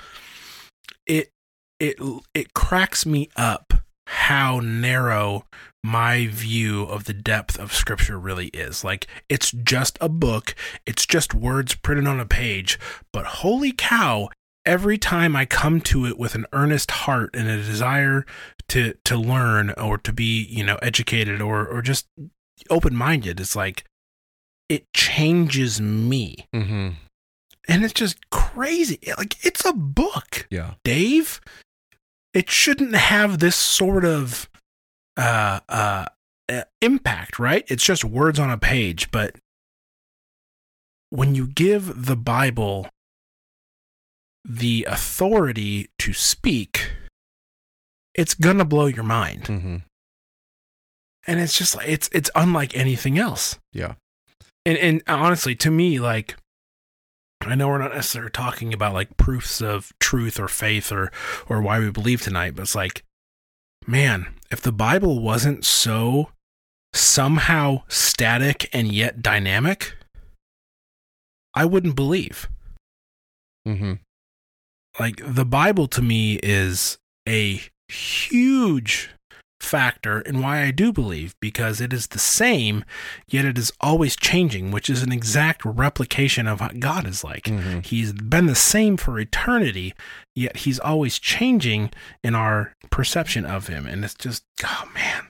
it 1.06 1.30
it 1.80 1.96
it 2.34 2.54
cracks 2.54 3.06
me 3.06 3.28
up 3.36 3.72
how 4.06 4.60
narrow 4.60 5.44
my 5.84 6.26
view 6.26 6.82
of 6.84 7.04
the 7.04 7.12
depth 7.12 7.58
of 7.58 7.72
scripture 7.72 8.18
really 8.18 8.48
is. 8.48 8.82
Like 8.82 9.06
it's 9.28 9.50
just 9.52 9.98
a 10.00 10.08
book, 10.08 10.54
it's 10.86 11.06
just 11.06 11.34
words 11.34 11.74
printed 11.74 12.06
on 12.06 12.18
a 12.18 12.26
page, 12.26 12.78
but 13.12 13.26
holy 13.26 13.72
cow, 13.72 14.28
every 14.66 14.98
time 14.98 15.36
I 15.36 15.46
come 15.46 15.80
to 15.82 16.06
it 16.06 16.18
with 16.18 16.34
an 16.34 16.46
earnest 16.52 16.90
heart 16.90 17.30
and 17.34 17.48
a 17.48 17.56
desire 17.56 18.26
to 18.68 18.94
to 19.04 19.16
learn 19.16 19.70
or 19.70 19.98
to 19.98 20.12
be, 20.12 20.44
you 20.44 20.64
know, 20.64 20.76
educated 20.82 21.40
or 21.40 21.66
or 21.66 21.82
just 21.82 22.06
open-minded, 22.70 23.40
it's 23.40 23.54
like 23.56 23.84
it 24.68 24.84
changes 24.92 25.80
me. 25.80 26.48
hmm 26.52 26.90
And 27.68 27.84
it's 27.84 27.94
just 27.94 28.28
crazy. 28.30 28.98
Like 29.16 29.36
it's 29.44 29.64
a 29.64 29.72
book. 29.72 30.46
Yeah. 30.50 30.74
Dave, 30.84 31.40
it 32.38 32.48
shouldn't 32.48 32.94
have 32.94 33.40
this 33.40 33.56
sort 33.56 34.04
of 34.04 34.48
uh, 35.16 35.58
uh, 35.68 36.06
uh, 36.48 36.62
impact, 36.80 37.40
right? 37.40 37.64
It's 37.66 37.84
just 37.84 38.04
words 38.04 38.38
on 38.38 38.48
a 38.48 38.56
page. 38.56 39.10
But 39.10 39.34
when 41.10 41.34
you 41.34 41.48
give 41.48 42.06
the 42.06 42.14
Bible 42.14 42.86
the 44.44 44.86
authority 44.88 45.88
to 45.98 46.12
speak, 46.12 46.92
it's 48.14 48.34
gonna 48.34 48.64
blow 48.64 48.86
your 48.86 49.04
mind, 49.04 49.48
hmm 49.48 49.76
and 51.26 51.40
it's 51.40 51.58
just 51.58 51.74
like 51.76 51.88
it's 51.88 52.08
it's 52.12 52.30
unlike 52.36 52.76
anything 52.76 53.18
else. 53.18 53.58
Yeah. 53.72 53.94
and 54.64 54.78
and 54.78 55.02
honestly, 55.08 55.56
to 55.56 55.70
me, 55.72 55.98
like 55.98 56.36
I 57.40 57.54
know 57.54 57.68
we're 57.68 57.78
not 57.78 57.94
necessarily 57.94 58.30
talking 58.30 58.74
about 58.74 58.94
like 58.94 59.16
proofs 59.16 59.60
of 59.62 59.92
truth 60.00 60.38
or 60.38 60.48
faith 60.48 60.90
or 60.92 61.12
or 61.48 61.60
why 61.62 61.78
we 61.78 61.90
believe 61.90 62.22
tonight, 62.22 62.54
but 62.54 62.62
it's 62.62 62.74
like, 62.74 63.04
man, 63.86 64.34
if 64.50 64.60
the 64.60 64.72
Bible 64.72 65.20
wasn't 65.20 65.64
so 65.64 66.30
somehow 66.92 67.82
static 67.88 68.68
and 68.72 68.92
yet 68.92 69.22
dynamic, 69.22 69.96
I 71.54 71.64
wouldn't 71.64 71.96
believe. 71.96 72.48
hmm 73.64 73.94
Like 74.98 75.20
the 75.24 75.46
Bible 75.46 75.86
to 75.88 76.02
me 76.02 76.40
is 76.42 76.98
a 77.28 77.62
huge 77.88 79.10
factor 79.60 80.20
in 80.20 80.40
why 80.40 80.62
I 80.62 80.70
do 80.70 80.92
believe 80.92 81.34
because 81.40 81.80
it 81.80 81.92
is 81.92 82.08
the 82.08 82.18
same, 82.18 82.84
yet 83.28 83.44
it 83.44 83.58
is 83.58 83.72
always 83.80 84.14
changing, 84.16 84.70
which 84.70 84.88
is 84.88 85.02
an 85.02 85.12
exact 85.12 85.64
replication 85.64 86.46
of 86.46 86.60
what 86.60 86.80
God 86.80 87.06
is 87.06 87.24
like. 87.24 87.48
hmm 87.48 87.80
He's 87.80 88.12
been 88.12 88.46
the 88.46 88.54
same 88.54 88.96
for 88.96 89.18
eternity, 89.18 89.94
yet 90.36 90.58
he's 90.58 90.78
always 90.78 91.18
changing 91.18 91.90
in 92.22 92.34
our 92.34 92.72
perception 92.90 93.44
of 93.44 93.66
him. 93.68 93.86
And 93.86 94.04
it's 94.04 94.14
just, 94.14 94.44
oh 94.64 94.88
man. 94.94 95.28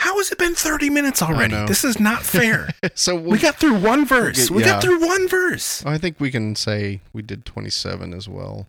How 0.00 0.16
has 0.18 0.30
it 0.30 0.38
been 0.38 0.54
30 0.54 0.90
minutes 0.90 1.20
already? 1.22 1.56
This 1.66 1.84
is 1.84 1.98
not 1.98 2.22
fair. 2.22 2.68
so 2.94 3.16
we 3.16 3.36
got 3.38 3.56
through 3.56 3.78
one 3.80 4.06
verse. 4.06 4.48
We 4.48 4.62
Yeah. 4.62 4.68
got 4.74 4.82
through 4.82 5.04
one 5.04 5.26
verse. 5.28 5.84
I 5.84 5.98
think 5.98 6.20
we 6.20 6.30
can 6.30 6.54
say 6.54 7.00
we 7.12 7.20
did 7.20 7.44
27 7.44 8.14
as 8.14 8.28
well. 8.28 8.68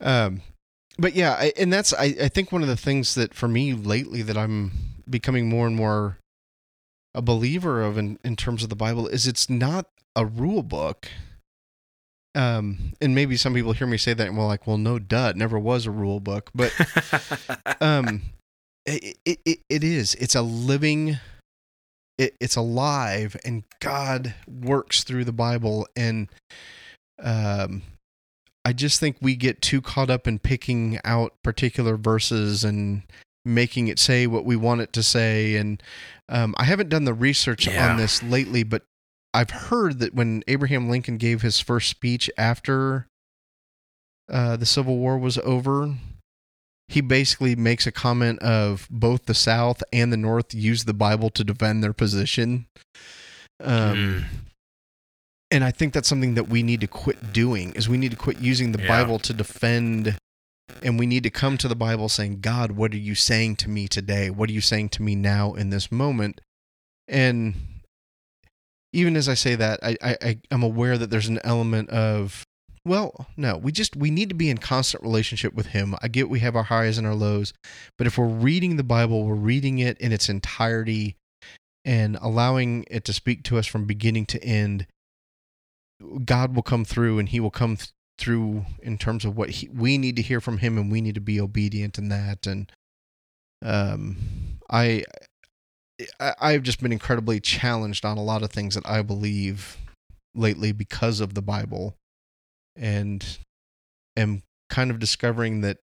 Um, 0.00 0.40
but 0.98 1.14
yeah, 1.14 1.32
I, 1.32 1.52
and 1.56 1.72
that's 1.72 1.92
I, 1.94 2.14
I 2.22 2.28
think 2.28 2.52
one 2.52 2.62
of 2.62 2.68
the 2.68 2.76
things 2.76 3.14
that 3.14 3.34
for 3.34 3.48
me 3.48 3.72
lately 3.74 4.22
that 4.22 4.36
I'm 4.36 4.72
becoming 5.08 5.48
more 5.48 5.66
and 5.66 5.76
more 5.76 6.18
a 7.14 7.22
believer 7.22 7.82
of 7.82 7.98
in, 7.98 8.18
in 8.24 8.36
terms 8.36 8.62
of 8.62 8.68
the 8.68 8.76
Bible 8.76 9.06
is 9.06 9.26
it's 9.26 9.50
not 9.50 9.86
a 10.16 10.24
rule 10.24 10.62
book. 10.62 11.08
Um, 12.34 12.94
and 13.00 13.14
maybe 13.14 13.36
some 13.36 13.52
people 13.52 13.72
hear 13.72 13.86
me 13.86 13.98
say 13.98 14.14
that 14.14 14.26
and 14.26 14.38
well, 14.38 14.46
like, 14.46 14.66
well, 14.66 14.78
no, 14.78 14.98
duh, 14.98 15.28
it 15.30 15.36
never 15.36 15.58
was 15.58 15.84
a 15.84 15.90
rule 15.90 16.18
book, 16.20 16.50
but 16.54 16.72
um, 17.82 18.22
it, 18.86 19.18
it, 19.26 19.38
it, 19.44 19.58
it 19.68 19.84
is. 19.84 20.14
It's 20.14 20.34
a 20.34 20.40
living. 20.42 21.18
it, 22.18 22.34
it's 22.40 22.56
alive 22.56 23.36
and 23.44 23.64
God 23.80 24.34
works 24.46 25.04
through 25.04 25.24
the 25.24 25.32
Bible 25.32 25.86
and 25.96 26.28
um 27.22 27.82
I 28.64 28.72
just 28.72 29.00
think 29.00 29.16
we 29.20 29.34
get 29.36 29.60
too 29.60 29.80
caught 29.80 30.10
up 30.10 30.26
in 30.28 30.38
picking 30.38 30.98
out 31.04 31.32
particular 31.42 31.96
verses 31.96 32.62
and 32.64 33.02
making 33.44 33.88
it 33.88 33.98
say 33.98 34.26
what 34.28 34.44
we 34.44 34.54
want 34.54 34.80
it 34.82 34.92
to 34.92 35.02
say 35.02 35.56
and 35.56 35.82
um, 36.28 36.54
I 36.58 36.64
haven't 36.64 36.88
done 36.88 37.04
the 37.04 37.12
research 37.14 37.66
Yeah. 37.66 37.90
on 37.90 37.96
this 37.96 38.22
lately 38.22 38.62
but 38.62 38.82
I've 39.34 39.50
heard 39.50 39.98
that 39.98 40.14
when 40.14 40.44
Abraham 40.46 40.88
Lincoln 40.88 41.16
gave 41.16 41.42
his 41.42 41.58
first 41.58 41.88
speech 41.88 42.30
after 42.38 43.08
uh, 44.30 44.56
the 44.56 44.66
Civil 44.66 44.98
War 44.98 45.18
was 45.18 45.38
over, 45.38 45.94
he 46.88 47.00
basically 47.00 47.56
makes 47.56 47.86
a 47.86 47.92
comment 47.92 48.38
of 48.40 48.86
both 48.90 49.24
the 49.24 49.34
South 49.34 49.82
and 49.92 50.12
the 50.12 50.16
North 50.18 50.52
use 50.54 50.84
the 50.84 50.92
Bible 50.94 51.30
to 51.30 51.42
defend 51.44 51.82
their 51.82 51.92
position. 51.94 52.66
Um, 53.60 53.96
Mm. 53.96 54.24
And 55.52 55.62
I 55.62 55.70
think 55.70 55.92
that's 55.92 56.08
something 56.08 56.34
that 56.34 56.48
we 56.48 56.62
need 56.62 56.80
to 56.80 56.86
quit 56.86 57.32
doing 57.32 57.72
is 57.74 57.88
we 57.88 57.98
need 57.98 58.10
to 58.10 58.16
quit 58.16 58.40
using 58.40 58.72
the 58.72 58.80
Yeah. 58.80 58.88
Bible 58.88 59.18
to 59.20 59.32
defend 59.34 60.16
and 60.82 60.98
we 60.98 61.06
need 61.06 61.22
to 61.24 61.30
come 61.30 61.58
to 61.58 61.68
the 61.68 61.76
Bible 61.76 62.08
saying, 62.08 62.40
God, 62.40 62.72
what 62.72 62.92
are 62.92 62.98
you 62.98 63.14
saying 63.14 63.56
to 63.56 63.68
me 63.68 63.86
today? 63.86 64.30
What 64.30 64.48
are 64.48 64.52
you 64.54 64.62
saying 64.62 64.88
to 64.90 65.02
me 65.02 65.14
now 65.14 65.52
in 65.52 65.68
this 65.68 65.92
moment? 65.92 66.40
And 67.06 67.54
even 68.94 69.14
as 69.14 69.28
I 69.28 69.34
say 69.34 69.54
that, 69.54 69.80
I, 69.82 69.96
I, 70.02 70.16
I 70.22 70.38
I'm 70.50 70.62
aware 70.62 70.96
that 70.96 71.10
there's 71.10 71.28
an 71.28 71.40
element 71.44 71.90
of, 71.90 72.44
well, 72.86 73.26
no, 73.36 73.58
we 73.58 73.72
just 73.72 73.94
we 73.94 74.10
need 74.10 74.30
to 74.30 74.34
be 74.34 74.48
in 74.48 74.58
constant 74.58 75.02
relationship 75.02 75.52
with 75.52 75.66
Him. 75.66 75.94
I 76.00 76.08
get 76.08 76.30
we 76.30 76.40
have 76.40 76.56
our 76.56 76.64
highs 76.64 76.96
and 76.96 77.06
our 77.06 77.14
lows, 77.14 77.52
but 77.98 78.06
if 78.06 78.16
we're 78.16 78.26
reading 78.26 78.76
the 78.76 78.82
Bible, 78.84 79.24
we're 79.24 79.34
reading 79.34 79.78
it 79.78 79.98
in 79.98 80.12
its 80.12 80.28
entirety 80.30 81.16
and 81.84 82.16
allowing 82.20 82.86
it 82.90 83.04
to 83.04 83.12
speak 83.12 83.42
to 83.44 83.58
us 83.58 83.66
from 83.66 83.84
beginning 83.84 84.24
to 84.26 84.42
end. 84.42 84.86
God 86.24 86.54
will 86.54 86.62
come 86.62 86.84
through, 86.84 87.18
and 87.18 87.28
He 87.28 87.40
will 87.40 87.50
come 87.50 87.76
th- 87.76 87.90
through 88.18 88.66
in 88.82 88.98
terms 88.98 89.24
of 89.24 89.36
what 89.36 89.50
he, 89.50 89.68
we 89.68 89.98
need 89.98 90.16
to 90.16 90.22
hear 90.22 90.40
from 90.40 90.58
Him, 90.58 90.78
and 90.78 90.90
we 90.90 91.00
need 91.00 91.14
to 91.14 91.20
be 91.20 91.40
obedient 91.40 91.98
in 91.98 92.08
that. 92.08 92.46
And 92.46 92.70
um, 93.64 94.16
I 94.70 95.04
I, 96.20 96.34
I've 96.40 96.62
just 96.62 96.80
been 96.80 96.92
incredibly 96.92 97.40
challenged 97.40 98.04
on 98.04 98.18
a 98.18 98.22
lot 98.22 98.42
of 98.42 98.50
things 98.50 98.74
that 98.74 98.88
I 98.88 99.02
believe 99.02 99.76
lately 100.34 100.72
because 100.72 101.20
of 101.20 101.34
the 101.34 101.42
Bible, 101.42 101.96
and 102.76 103.38
am 104.16 104.42
kind 104.70 104.90
of 104.90 104.98
discovering 104.98 105.60
that 105.60 105.78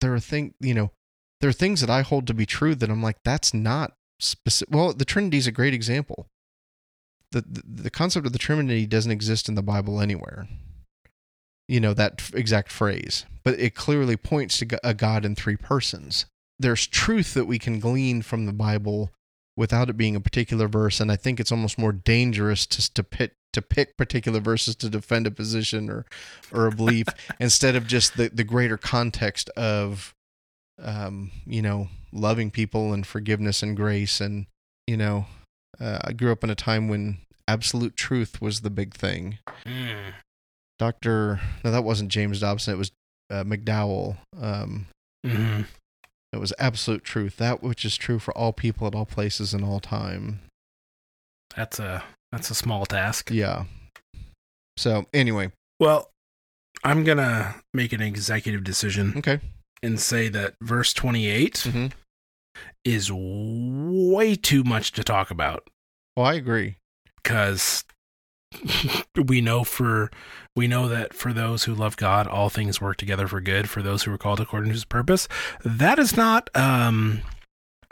there 0.00 0.14
are 0.14 0.20
things, 0.20 0.54
you 0.60 0.74
know, 0.74 0.90
there 1.40 1.50
are 1.50 1.54
things 1.54 1.80
that 1.80 1.90
I 1.90 2.02
hold 2.02 2.26
to 2.26 2.34
be 2.34 2.46
true 2.46 2.74
that 2.74 2.90
I'm 2.90 3.02
like, 3.02 3.18
that's 3.24 3.52
not 3.52 3.94
specific. 4.20 4.74
Well, 4.74 4.92
the 4.92 5.04
Trinity 5.04 5.38
is 5.38 5.46
a 5.46 5.52
great 5.52 5.74
example. 5.74 6.26
The, 7.32 7.62
the 7.64 7.90
concept 7.90 8.26
of 8.26 8.32
the 8.32 8.38
Trinity 8.38 8.86
doesn't 8.86 9.10
exist 9.10 9.48
in 9.48 9.54
the 9.54 9.62
Bible 9.62 10.00
anywhere. 10.00 10.48
You 11.68 11.80
know 11.80 11.94
that 11.94 12.14
f- 12.18 12.34
exact 12.34 12.70
phrase, 12.70 13.24
but 13.42 13.58
it 13.58 13.74
clearly 13.74 14.16
points 14.16 14.58
to 14.58 14.78
a 14.86 14.94
God 14.94 15.24
in 15.24 15.34
three 15.34 15.56
persons 15.56 16.26
there's 16.62 16.86
truth 16.86 17.34
that 17.34 17.46
we 17.46 17.58
can 17.58 17.78
glean 17.78 18.22
from 18.22 18.46
the 18.46 18.52
Bible 18.52 19.10
without 19.56 19.90
it 19.90 19.96
being 19.96 20.16
a 20.16 20.20
particular 20.20 20.66
verse, 20.66 21.00
and 21.00 21.12
I 21.12 21.16
think 21.16 21.38
it's 21.38 21.52
almost 21.52 21.78
more 21.78 21.92
dangerous 21.92 22.66
to 22.68 22.92
to 22.94 23.04
pick 23.04 23.34
to 23.52 23.60
pick 23.60 23.98
particular 23.98 24.40
verses 24.40 24.74
to 24.76 24.88
defend 24.88 25.26
a 25.26 25.30
position 25.30 25.90
or 25.90 26.06
or 26.52 26.66
a 26.66 26.72
belief 26.72 27.06
instead 27.40 27.76
of 27.76 27.86
just 27.86 28.16
the 28.16 28.30
the 28.30 28.44
greater 28.44 28.78
context 28.78 29.50
of 29.50 30.14
um 30.80 31.30
you 31.44 31.60
know 31.60 31.88
loving 32.12 32.50
people 32.50 32.92
and 32.92 33.06
forgiveness 33.06 33.62
and 33.62 33.76
grace 33.76 34.20
and 34.20 34.46
you 34.86 34.96
know 34.96 35.26
uh, 35.80 35.98
I 36.02 36.12
grew 36.12 36.32
up 36.32 36.44
in 36.44 36.50
a 36.50 36.54
time 36.54 36.88
when 36.88 37.18
absolute 37.48 37.96
truth 37.96 38.40
was 38.40 38.60
the 38.60 38.70
big 38.70 38.94
thing. 38.94 39.38
Mm. 39.66 40.12
Doctor, 40.78 41.40
no, 41.64 41.70
that 41.70 41.84
wasn't 41.84 42.10
James 42.10 42.40
Dobson. 42.40 42.74
It 42.74 42.78
was 42.78 42.92
uh, 43.30 43.44
McDowell. 43.44 44.16
Um, 44.40 44.86
Mhm. 45.24 45.66
It 46.32 46.38
was 46.38 46.52
absolute 46.58 47.04
truth, 47.04 47.36
that 47.36 47.62
which 47.62 47.84
is 47.84 47.96
true 47.96 48.18
for 48.18 48.36
all 48.36 48.52
people 48.52 48.86
at 48.86 48.94
all 48.94 49.04
places 49.06 49.52
and 49.54 49.62
all 49.64 49.78
time. 49.80 50.40
That's 51.54 51.78
a 51.78 52.02
that's 52.32 52.50
a 52.50 52.54
small 52.54 52.86
task. 52.86 53.30
Yeah. 53.30 53.64
So 54.78 55.04
anyway, 55.12 55.52
Well, 55.78 56.10
I'm 56.82 57.04
gonna 57.04 57.56
make 57.74 57.92
an 57.92 58.00
executive 58.00 58.64
decision 58.64 59.12
okay. 59.18 59.40
and 59.82 60.00
say 60.00 60.28
that 60.28 60.54
verse 60.62 60.92
28 60.94 61.58
hmm 61.58 61.86
is 62.84 63.10
way 63.12 64.34
too 64.34 64.64
much 64.64 64.92
to 64.92 65.04
talk 65.04 65.30
about 65.30 65.68
Well, 66.16 66.26
I 66.26 66.34
agree. 66.34 66.76
because 67.22 67.84
we 69.16 69.40
know 69.40 69.64
for 69.64 70.10
we 70.54 70.66
know 70.68 70.86
that 70.88 71.14
for 71.14 71.32
those 71.32 71.64
who 71.64 71.74
love 71.74 71.96
God, 71.96 72.26
all 72.26 72.50
things 72.50 72.80
work 72.80 72.98
together 72.98 73.26
for 73.26 73.40
good 73.40 73.70
for 73.70 73.80
those 73.82 74.02
who 74.02 74.12
are 74.12 74.18
called 74.18 74.40
according 74.40 74.68
to 74.68 74.74
His 74.74 74.84
purpose. 74.84 75.26
That 75.64 75.98
is 75.98 76.14
not 76.16 76.50
um, 76.54 77.22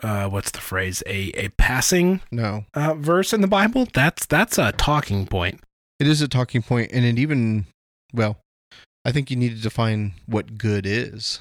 uh, 0.02 0.28
what's 0.28 0.50
the 0.50 0.60
phrase? 0.60 1.02
A 1.06 1.30
a 1.32 1.48
passing 1.50 2.20
No, 2.30 2.66
uh, 2.74 2.94
verse 2.94 3.32
in 3.32 3.40
the 3.40 3.46
Bible. 3.46 3.88
That's 3.94 4.26
that's 4.26 4.58
a 4.58 4.72
talking 4.72 5.26
point. 5.26 5.60
it 5.98 6.06
is 6.06 6.20
a 6.20 6.28
talking 6.28 6.60
point, 6.62 6.90
and 6.92 7.04
it 7.06 7.18
even 7.18 7.64
well, 8.12 8.36
I 9.06 9.12
think 9.12 9.30
you 9.30 9.36
need 9.36 9.56
to 9.56 9.62
define 9.62 10.12
what 10.26 10.58
good 10.58 10.84
is. 10.84 11.40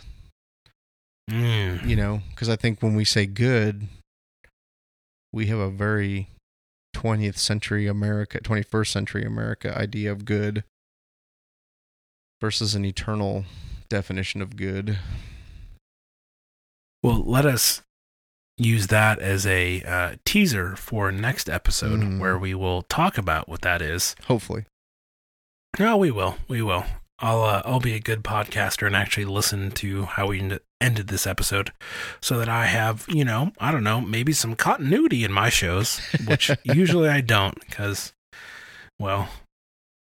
Mm. 1.29 1.85
You 1.87 1.95
know, 1.95 2.21
because 2.31 2.49
I 2.49 2.55
think 2.55 2.81
when 2.81 2.95
we 2.95 3.05
say 3.05 3.25
good, 3.25 3.87
we 5.31 5.45
have 5.47 5.59
a 5.59 5.69
very 5.69 6.29
20th 6.95 7.37
century 7.37 7.87
America, 7.87 8.39
21st 8.39 8.87
century 8.87 9.23
America 9.23 9.77
idea 9.77 10.11
of 10.11 10.25
good 10.25 10.63
versus 12.41 12.73
an 12.75 12.83
eternal 12.85 13.45
definition 13.89 14.41
of 14.41 14.55
good. 14.55 14.97
Well, 17.03 17.23
let 17.23 17.45
us 17.45 17.81
use 18.57 18.87
that 18.87 19.19
as 19.19 19.45
a 19.45 19.81
uh, 19.83 20.15
teaser 20.25 20.75
for 20.75 21.11
next 21.11 21.49
episode 21.49 21.99
Mm. 22.01 22.19
where 22.19 22.37
we 22.37 22.53
will 22.53 22.81
talk 22.83 23.17
about 23.17 23.47
what 23.47 23.61
that 23.61 23.81
is. 23.81 24.15
Hopefully. 24.25 24.65
No, 25.79 25.95
we 25.97 26.11
will. 26.11 26.37
We 26.47 26.61
will. 26.61 26.85
I'll 27.21 27.43
uh, 27.43 27.61
I'll 27.65 27.79
be 27.79 27.93
a 27.93 27.99
good 27.99 28.23
podcaster 28.23 28.87
and 28.87 28.95
actually 28.95 29.25
listen 29.25 29.71
to 29.71 30.05
how 30.05 30.27
we 30.27 30.57
ended 30.81 31.07
this 31.07 31.27
episode, 31.27 31.71
so 32.21 32.37
that 32.37 32.49
I 32.49 32.65
have 32.65 33.05
you 33.09 33.25
know 33.25 33.51
I 33.59 33.71
don't 33.71 33.83
know 33.83 34.01
maybe 34.01 34.33
some 34.33 34.55
continuity 34.55 35.23
in 35.23 35.31
my 35.31 35.49
shows, 35.49 35.99
which 36.25 36.51
usually 36.63 37.09
I 37.09 37.21
don't 37.21 37.59
because, 37.59 38.13
well, 38.99 39.29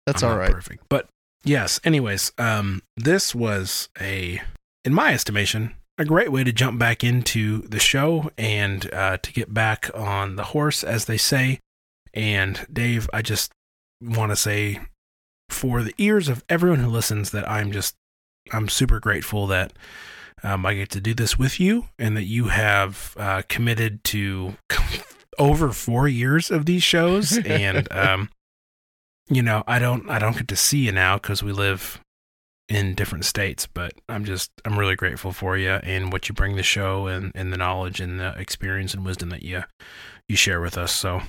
That's 0.06 0.23
I'm 0.23 0.32
all 0.32 0.38
right. 0.38 0.51
Perfect. 0.51 0.84
But 0.89 1.08
yes, 1.43 1.80
anyways, 1.84 2.34
um, 2.38 2.82
this 2.97 3.34
was 3.34 3.89
a, 3.99 4.41
in 4.84 4.93
my 4.93 5.13
estimation, 5.13 5.75
a 5.97 6.06
great 6.06 6.32
way 6.32 6.43
to 6.43 6.51
jump 6.51 6.78
back 6.78 7.04
into 7.04 7.62
the 7.62 7.80
show 7.80 8.32
and 8.38 8.91
uh, 8.93 9.17
to 9.17 9.32
get 9.32 9.54
back 9.54 9.89
on 9.93 10.36
the 10.36 10.45
horse, 10.45 10.84
as 10.84 11.06
they 11.06 11.17
say. 11.17 11.60
And 12.13 12.65
Dave, 12.71 13.10
I 13.13 13.21
just 13.21 13.51
want 14.01 14.32
to 14.32 14.36
say, 14.36 14.80
for 15.49 15.84
the 15.84 15.93
ears 15.97 16.27
of 16.27 16.43
everyone 16.49 16.79
who 16.79 16.89
listens, 16.89 17.31
that 17.31 17.49
I'm 17.49 17.71
just, 17.71 17.95
I'm 18.51 18.69
super 18.69 18.99
grateful 18.99 19.47
that. 19.47 19.73
Um, 20.43 20.65
I 20.65 20.75
get 20.75 20.89
to 20.91 21.01
do 21.01 21.15
this 21.15 21.39
with 21.39 21.60
you, 21.60 21.88
and 21.97 22.15
that 22.17 22.25
you 22.25 22.49
have 22.49 23.15
uh, 23.17 23.41
committed 23.47 24.03
to 24.05 24.58
over 25.39 25.71
four 25.71 26.08
years 26.08 26.51
of 26.51 26.65
these 26.65 26.84
shows, 26.84 27.38
and 27.45 27.91
um, 27.91 28.29
you 29.29 29.41
know, 29.41 29.63
I 29.65 29.80
don't 29.80 30.09
I 30.09 30.19
don't 30.19 30.38
get 30.38 30.47
to 30.49 30.55
see 30.55 30.86
you 30.86 30.91
now 30.91 31.15
because 31.15 31.41
we 31.41 31.51
live 31.51 31.99
in 32.67 32.95
different 32.95 33.26
states, 33.26 33.67
but 33.67 33.93
I'm 34.09 34.26
just 34.26 34.51
I'm 34.63 34.78
really 34.78 34.95
grateful 34.95 35.32
for 35.32 35.57
you 35.57 35.72
and 35.72 36.11
what 36.11 36.28
you 36.28 36.36
bring 36.36 36.53
to 36.53 36.57
the 36.57 36.63
show 36.63 37.07
and, 37.07 37.32
and 37.36 37.53
the 37.53 37.57
knowledge 37.57 37.99
and 37.99 38.19
the 38.19 38.34
experience 38.39 38.93
and 38.93 39.05
wisdom 39.05 39.30
that 39.30 39.43
you 39.43 39.63
you 40.28 40.36
share 40.36 40.61
with 40.61 40.78
us. 40.78 40.91
So 40.91 41.22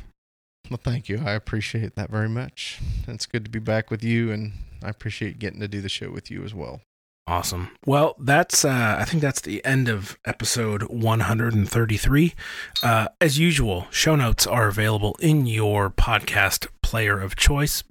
Well, 0.70 0.80
thank 0.82 1.08
you. 1.08 1.22
I 1.24 1.32
appreciate 1.32 1.94
that 1.94 2.10
very 2.10 2.28
much. 2.28 2.80
It's 3.06 3.26
good 3.26 3.44
to 3.44 3.50
be 3.50 3.58
back 3.60 3.90
with 3.90 4.02
you, 4.02 4.32
and 4.32 4.52
I 4.82 4.88
appreciate 4.88 5.38
getting 5.38 5.60
to 5.60 5.68
do 5.68 5.80
the 5.80 5.88
show 5.88 6.10
with 6.10 6.30
you 6.30 6.42
as 6.44 6.54
well. 6.54 6.80
awesome. 7.28 7.70
Well, 7.84 8.14
that's 8.18 8.64
uh, 8.64 8.96
I 8.98 9.04
think 9.04 9.20
that's 9.22 9.40
the 9.40 9.64
end 9.64 9.88
of 9.88 10.18
episode 10.24 10.84
133. 10.84 12.34
Uh, 12.82 13.08
as 13.20 13.38
usual, 13.38 13.86
show 13.90 14.16
notes 14.16 14.46
are 14.46 14.68
available 14.68 15.16
in 15.20 15.46
your 15.46 15.90
podcast 15.90 16.66
player 16.82 17.20
of 17.20 17.36
choice. 17.36 17.82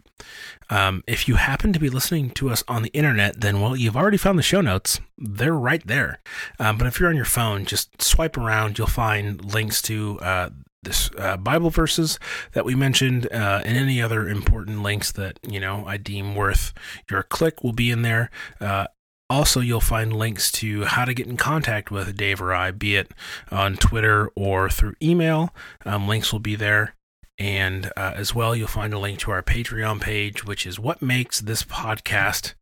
Um, 0.69 1.03
if 1.05 1.27
you 1.27 1.35
happen 1.35 1.73
to 1.73 1.79
be 1.79 1.89
listening 1.89 2.31
to 2.31 2.49
us 2.49 2.63
on 2.67 2.81
the 2.81 2.89
internet, 2.89 3.41
then 3.41 3.61
well, 3.61 3.75
you've 3.75 3.97
already 3.97 4.17
found 4.17 4.39
the 4.39 4.43
show 4.43 4.61
notes. 4.61 4.99
They're 5.17 5.53
right 5.53 5.85
there. 5.85 6.19
Um, 6.59 6.77
but 6.77 6.87
if 6.87 6.99
you're 6.99 7.09
on 7.09 7.15
your 7.15 7.25
phone, 7.25 7.65
just 7.65 8.01
swipe 8.01 8.35
around. 8.37 8.77
You'll 8.77 8.87
find 8.87 9.43
links 9.53 9.81
to 9.83 10.19
uh, 10.21 10.49
this 10.85 11.09
uh, 11.17 11.37
Bible 11.37 11.69
verses 11.69 12.17
that 12.53 12.65
we 12.65 12.73
mentioned, 12.75 13.27
uh, 13.31 13.61
and 13.65 13.77
any 13.77 14.01
other 14.01 14.29
important 14.29 14.81
links 14.81 15.11
that 15.11 15.39
you 15.47 15.59
know 15.59 15.83
I 15.85 15.97
deem 15.97 16.35
worth 16.35 16.73
your 17.11 17.23
click 17.23 17.63
will 17.63 17.73
be 17.73 17.91
in 17.91 18.01
there. 18.01 18.29
Uh, 18.61 18.87
Also, 19.27 19.59
you'll 19.59 19.81
find 19.81 20.13
links 20.13 20.51
to 20.51 20.85
how 20.85 21.03
to 21.03 21.13
get 21.13 21.25
in 21.25 21.35
contact 21.35 21.89
with 21.89 22.15
Dave 22.15 22.39
or 22.39 22.53
I, 22.53 22.69
be 22.69 22.95
it 22.95 23.11
on 23.49 23.75
Twitter 23.75 24.29
or 24.35 24.69
through 24.69 24.93
email. 25.01 25.49
Um, 25.83 26.07
links 26.07 26.31
will 26.31 26.39
be 26.39 26.55
there. 26.55 26.93
And 27.39 27.87
uh, 27.97 28.13
as 28.15 28.35
well, 28.35 28.55
you'll 28.55 28.67
find 28.67 28.93
a 28.93 28.99
link 28.99 29.17
to 29.21 29.31
our 29.31 29.41
Patreon 29.41 29.99
page, 29.99 30.45
which 30.45 30.67
is 30.67 30.79
what 30.79 31.01
makes 31.01 31.41
this 31.41 31.63
podcast 31.63 32.53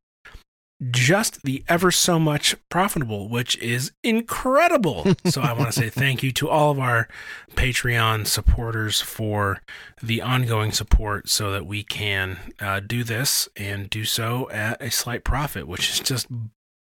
just 0.92 1.44
the 1.44 1.64
ever 1.68 1.92
so 1.92 2.20
much 2.20 2.56
profitable, 2.70 3.30
which 3.30 3.58
is 3.58 3.92
incredible. 4.04 5.16
so 5.26 5.42
I 5.42 5.54
want 5.54 5.72
to 5.74 5.80
say 5.80 5.90
thank 5.90 6.24
you 6.24 6.32
to 6.34 6.50
all 6.50 6.72
of 6.72 6.80
our 6.80 7.08
Patreon 7.56 8.28
supporters 8.28 9.00
for 9.02 9.62
the 10.02 10.22
ongoing 10.22 10.72
support 10.72 11.30
so 11.30 11.52
that 11.52 11.66
we 11.66 11.84
can 11.84 12.38
uh, 12.60 12.80
do 12.80 13.04
this 13.04 13.48
and 13.56 13.90
do 13.90 14.04
so 14.04 14.50
at 14.52 14.82
a 14.82 14.92
slight 14.92 15.24
profit, 15.24 15.68
which 15.68 15.90
is 15.90 16.00
just 16.00 16.28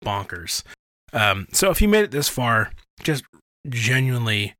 bonkers. 0.05 0.62
Um, 1.12 1.49
so 1.53 1.70
if 1.70 1.82
you 1.82 1.88
made 1.88 2.05
it 2.05 2.11
this 2.11 2.28
far, 2.28 2.72
just 3.03 3.24
genuinely 3.68 4.55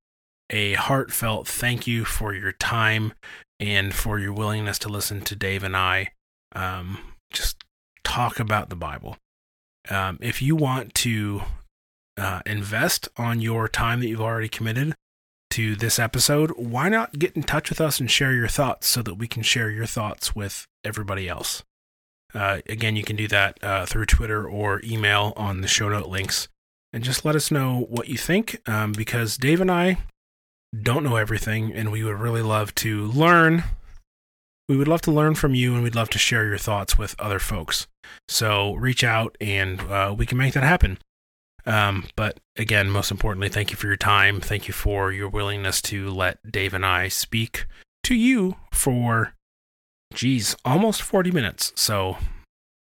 a 0.51 0.75
heartfelt 0.75 1.47
thank 1.47 1.87
you 1.87 2.05
for 2.05 2.35
your 2.35 2.53
time 2.53 3.13
and 3.61 3.95
for 3.95 4.19
your 4.19 4.33
willingness 4.33 4.79
to 4.81 4.89
listen 4.89 5.21
to 5.21 5.37
Dave 5.37 5.63
and 5.63 5.77
I 5.77 6.09
um, 6.55 6.99
just 7.33 7.63
talk 8.05 8.41
about 8.41 8.69
the 8.69 8.77
Bible. 8.77 9.17
Um, 9.89 10.19
if 10.21 10.43
you 10.43 10.57
want 10.57 10.95
to 10.97 11.43
uh, 12.17 12.41
invest 12.45 13.09
on 13.17 13.41
your 13.41 13.69
time 13.69 14.01
that 14.01 14.09
you've 14.09 14.21
already 14.21 14.49
committed 14.49 14.95
to 15.51 15.75
this 15.75 15.99
episode, 15.99 16.53
why 16.57 16.89
not 16.89 17.19
get 17.19 17.35
in 17.35 17.43
touch 17.43 17.71
with 17.71 17.81
us 17.81 17.99
and 17.99 18.11
share 18.11 18.35
your 18.35 18.49
thoughts 18.49 18.87
so 18.89 19.03
that 19.03 19.15
we 19.15 19.27
can 19.27 19.43
share 19.43 19.71
your 19.71 19.87
thoughts 19.87 20.35
with 20.35 20.67
everybody 20.85 21.29
else? 21.29 21.65
Uh, 22.35 22.61
again, 22.69 22.97
you 22.97 23.03
can 23.03 23.17
do 23.17 23.27
that 23.29 23.59
uh, 23.63 23.87
through 23.87 24.07
Twitter 24.07 24.47
or 24.49 24.81
email 24.85 25.33
on 25.37 25.61
the 25.61 25.69
show 25.69 25.89
note 25.89 26.07
links. 26.07 26.49
And 26.93 27.05
just 27.05 27.25
let 27.25 27.37
us 27.37 27.51
know 27.51 27.87
what 27.89 28.09
you 28.09 28.17
think 28.17 28.61
um, 28.69 28.93
because 28.93 29.37
Dave 29.37 29.61
and 29.61 29.71
I 29.71 29.99
don't 30.83 31.05
know 31.05 31.17
everything 31.17 31.73
and 31.73 31.91
we 31.91 32.05
would 32.05 32.19
really 32.19 32.43
love 32.43 32.75
to 32.77 33.07
learn. 33.07 33.65
We 34.71 34.77
would 34.77 34.87
love 34.87 35.01
to 35.03 35.11
learn 35.11 35.35
from 35.35 35.53
you 35.53 35.75
and 35.75 35.83
we'd 35.83 35.97
love 35.97 36.11
to 36.11 36.19
share 36.19 36.47
your 36.47 36.57
thoughts 36.57 36.97
with 36.97 37.19
other 37.19 37.41
folks. 37.41 37.89
So 38.29 38.75
reach 38.75 39.03
out 39.03 39.37
and 39.41 39.81
uh, 39.81 40.15
we 40.17 40.27
can 40.27 40.39
make 40.39 40.55
that 40.55 40.63
happen. 40.63 40.99
Um, 41.67 42.07
but 42.15 42.39
again, 42.55 42.89
most 42.89 43.11
importantly, 43.11 43.49
thank 43.49 43.73
you 43.73 43.77
for 43.77 43.89
your 43.89 43.97
time. 43.97 44.41
Thank 44.41 44.69
you 44.69 44.73
for 44.73 45.11
your 45.11 45.29
willingness 45.29 45.83
to 45.83 46.09
let 46.11 46.53
Dave 46.53 46.73
and 46.73 46.87
I 46.87 47.09
speak 47.09 47.67
to 48.05 48.15
you 48.15 48.59
for, 48.71 49.35
geez, 50.15 50.55
almost 50.65 51.03
40 51.03 51.33
minutes. 51.33 51.73
So 51.75 52.19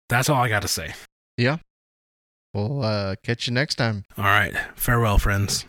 that's 0.08 0.28
all 0.28 0.44
I 0.44 0.48
got 0.48 0.62
to 0.62 0.68
say. 0.68 0.94
Yeah. 1.36 1.56
We'll 2.54 2.84
uh, 2.84 3.16
catch 3.24 3.48
you 3.48 3.52
next 3.52 3.74
time. 3.74 4.04
All 4.16 4.22
right. 4.22 4.54
Farewell, 4.76 5.18
friends. 5.18 5.62